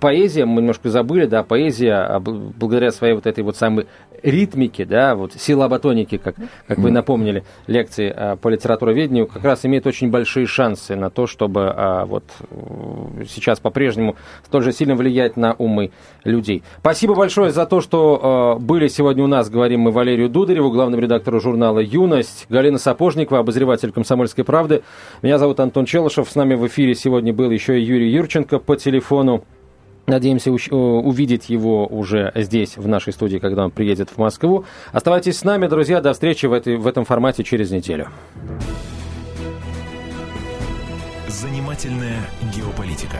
поэзия, 0.00 0.46
мы 0.46 0.62
немножко 0.62 0.88
забыли, 0.88 1.26
да, 1.26 1.42
поэзия, 1.42 1.94
а 1.94 2.20
благодаря 2.20 2.90
своей 2.90 3.14
вот 3.14 3.26
этой 3.26 3.44
вот 3.44 3.56
самой 3.56 3.86
ритмике, 4.22 4.84
да, 4.84 5.14
вот 5.14 5.34
силоботоники, 5.34 6.18
как, 6.18 6.36
как 6.66 6.78
вы 6.78 6.90
напомнили, 6.90 7.44
лекции 7.66 8.12
а, 8.14 8.36
по 8.36 8.48
литературоведению, 8.48 9.26
как 9.26 9.44
раз 9.44 9.64
имеет 9.64 9.86
очень 9.86 10.10
большие 10.10 10.46
шансы 10.46 10.96
на 10.96 11.10
то, 11.10 11.26
чтобы 11.26 11.72
а, 11.74 12.04
вот 12.06 12.24
сейчас 13.28 13.60
по-прежнему 13.60 14.16
столь 14.44 14.64
же 14.64 14.72
сильно 14.78 14.94
влиять 14.94 15.36
на 15.36 15.54
умы 15.54 15.90
людей. 16.24 16.62
Спасибо 16.80 17.14
большое 17.14 17.50
за 17.50 17.66
то, 17.66 17.80
что 17.80 18.56
э, 18.58 18.62
были 18.62 18.88
сегодня 18.88 19.24
у 19.24 19.26
нас, 19.26 19.50
говорим 19.50 19.80
мы 19.80 19.90
Валерию 19.90 20.28
Дудареву, 20.28 20.70
главному 20.70 21.02
редактору 21.02 21.40
журнала 21.40 21.80
«Юность», 21.80 22.46
Галина 22.48 22.78
Сапожникова, 22.78 23.40
обозреватель 23.40 23.92
«Комсомольской 23.92 24.44
правды». 24.44 24.82
Меня 25.22 25.38
зовут 25.38 25.60
Антон 25.60 25.84
Челышев, 25.84 26.30
с 26.30 26.34
нами 26.34 26.54
в 26.54 26.66
эфире 26.66 26.94
сегодня 26.94 27.32
был 27.32 27.50
еще 27.50 27.78
и 27.78 27.82
Юрий 27.82 28.10
Юрченко 28.10 28.58
по 28.58 28.76
телефону. 28.76 29.44
Надеемся 30.06 30.50
увидеть 30.50 31.50
его 31.50 31.86
уже 31.86 32.32
здесь, 32.34 32.78
в 32.78 32.88
нашей 32.88 33.12
студии, 33.12 33.36
когда 33.36 33.64
он 33.66 33.70
приедет 33.70 34.08
в 34.08 34.16
Москву. 34.16 34.64
Оставайтесь 34.90 35.38
с 35.38 35.44
нами, 35.44 35.66
друзья. 35.66 36.00
До 36.00 36.14
встречи 36.14 36.46
в, 36.46 36.54
этой, 36.54 36.76
в 36.76 36.86
этом 36.86 37.04
формате 37.04 37.44
через 37.44 37.70
неделю. 37.70 38.08
Занимательная 41.28 42.20
геополитика. 42.56 43.18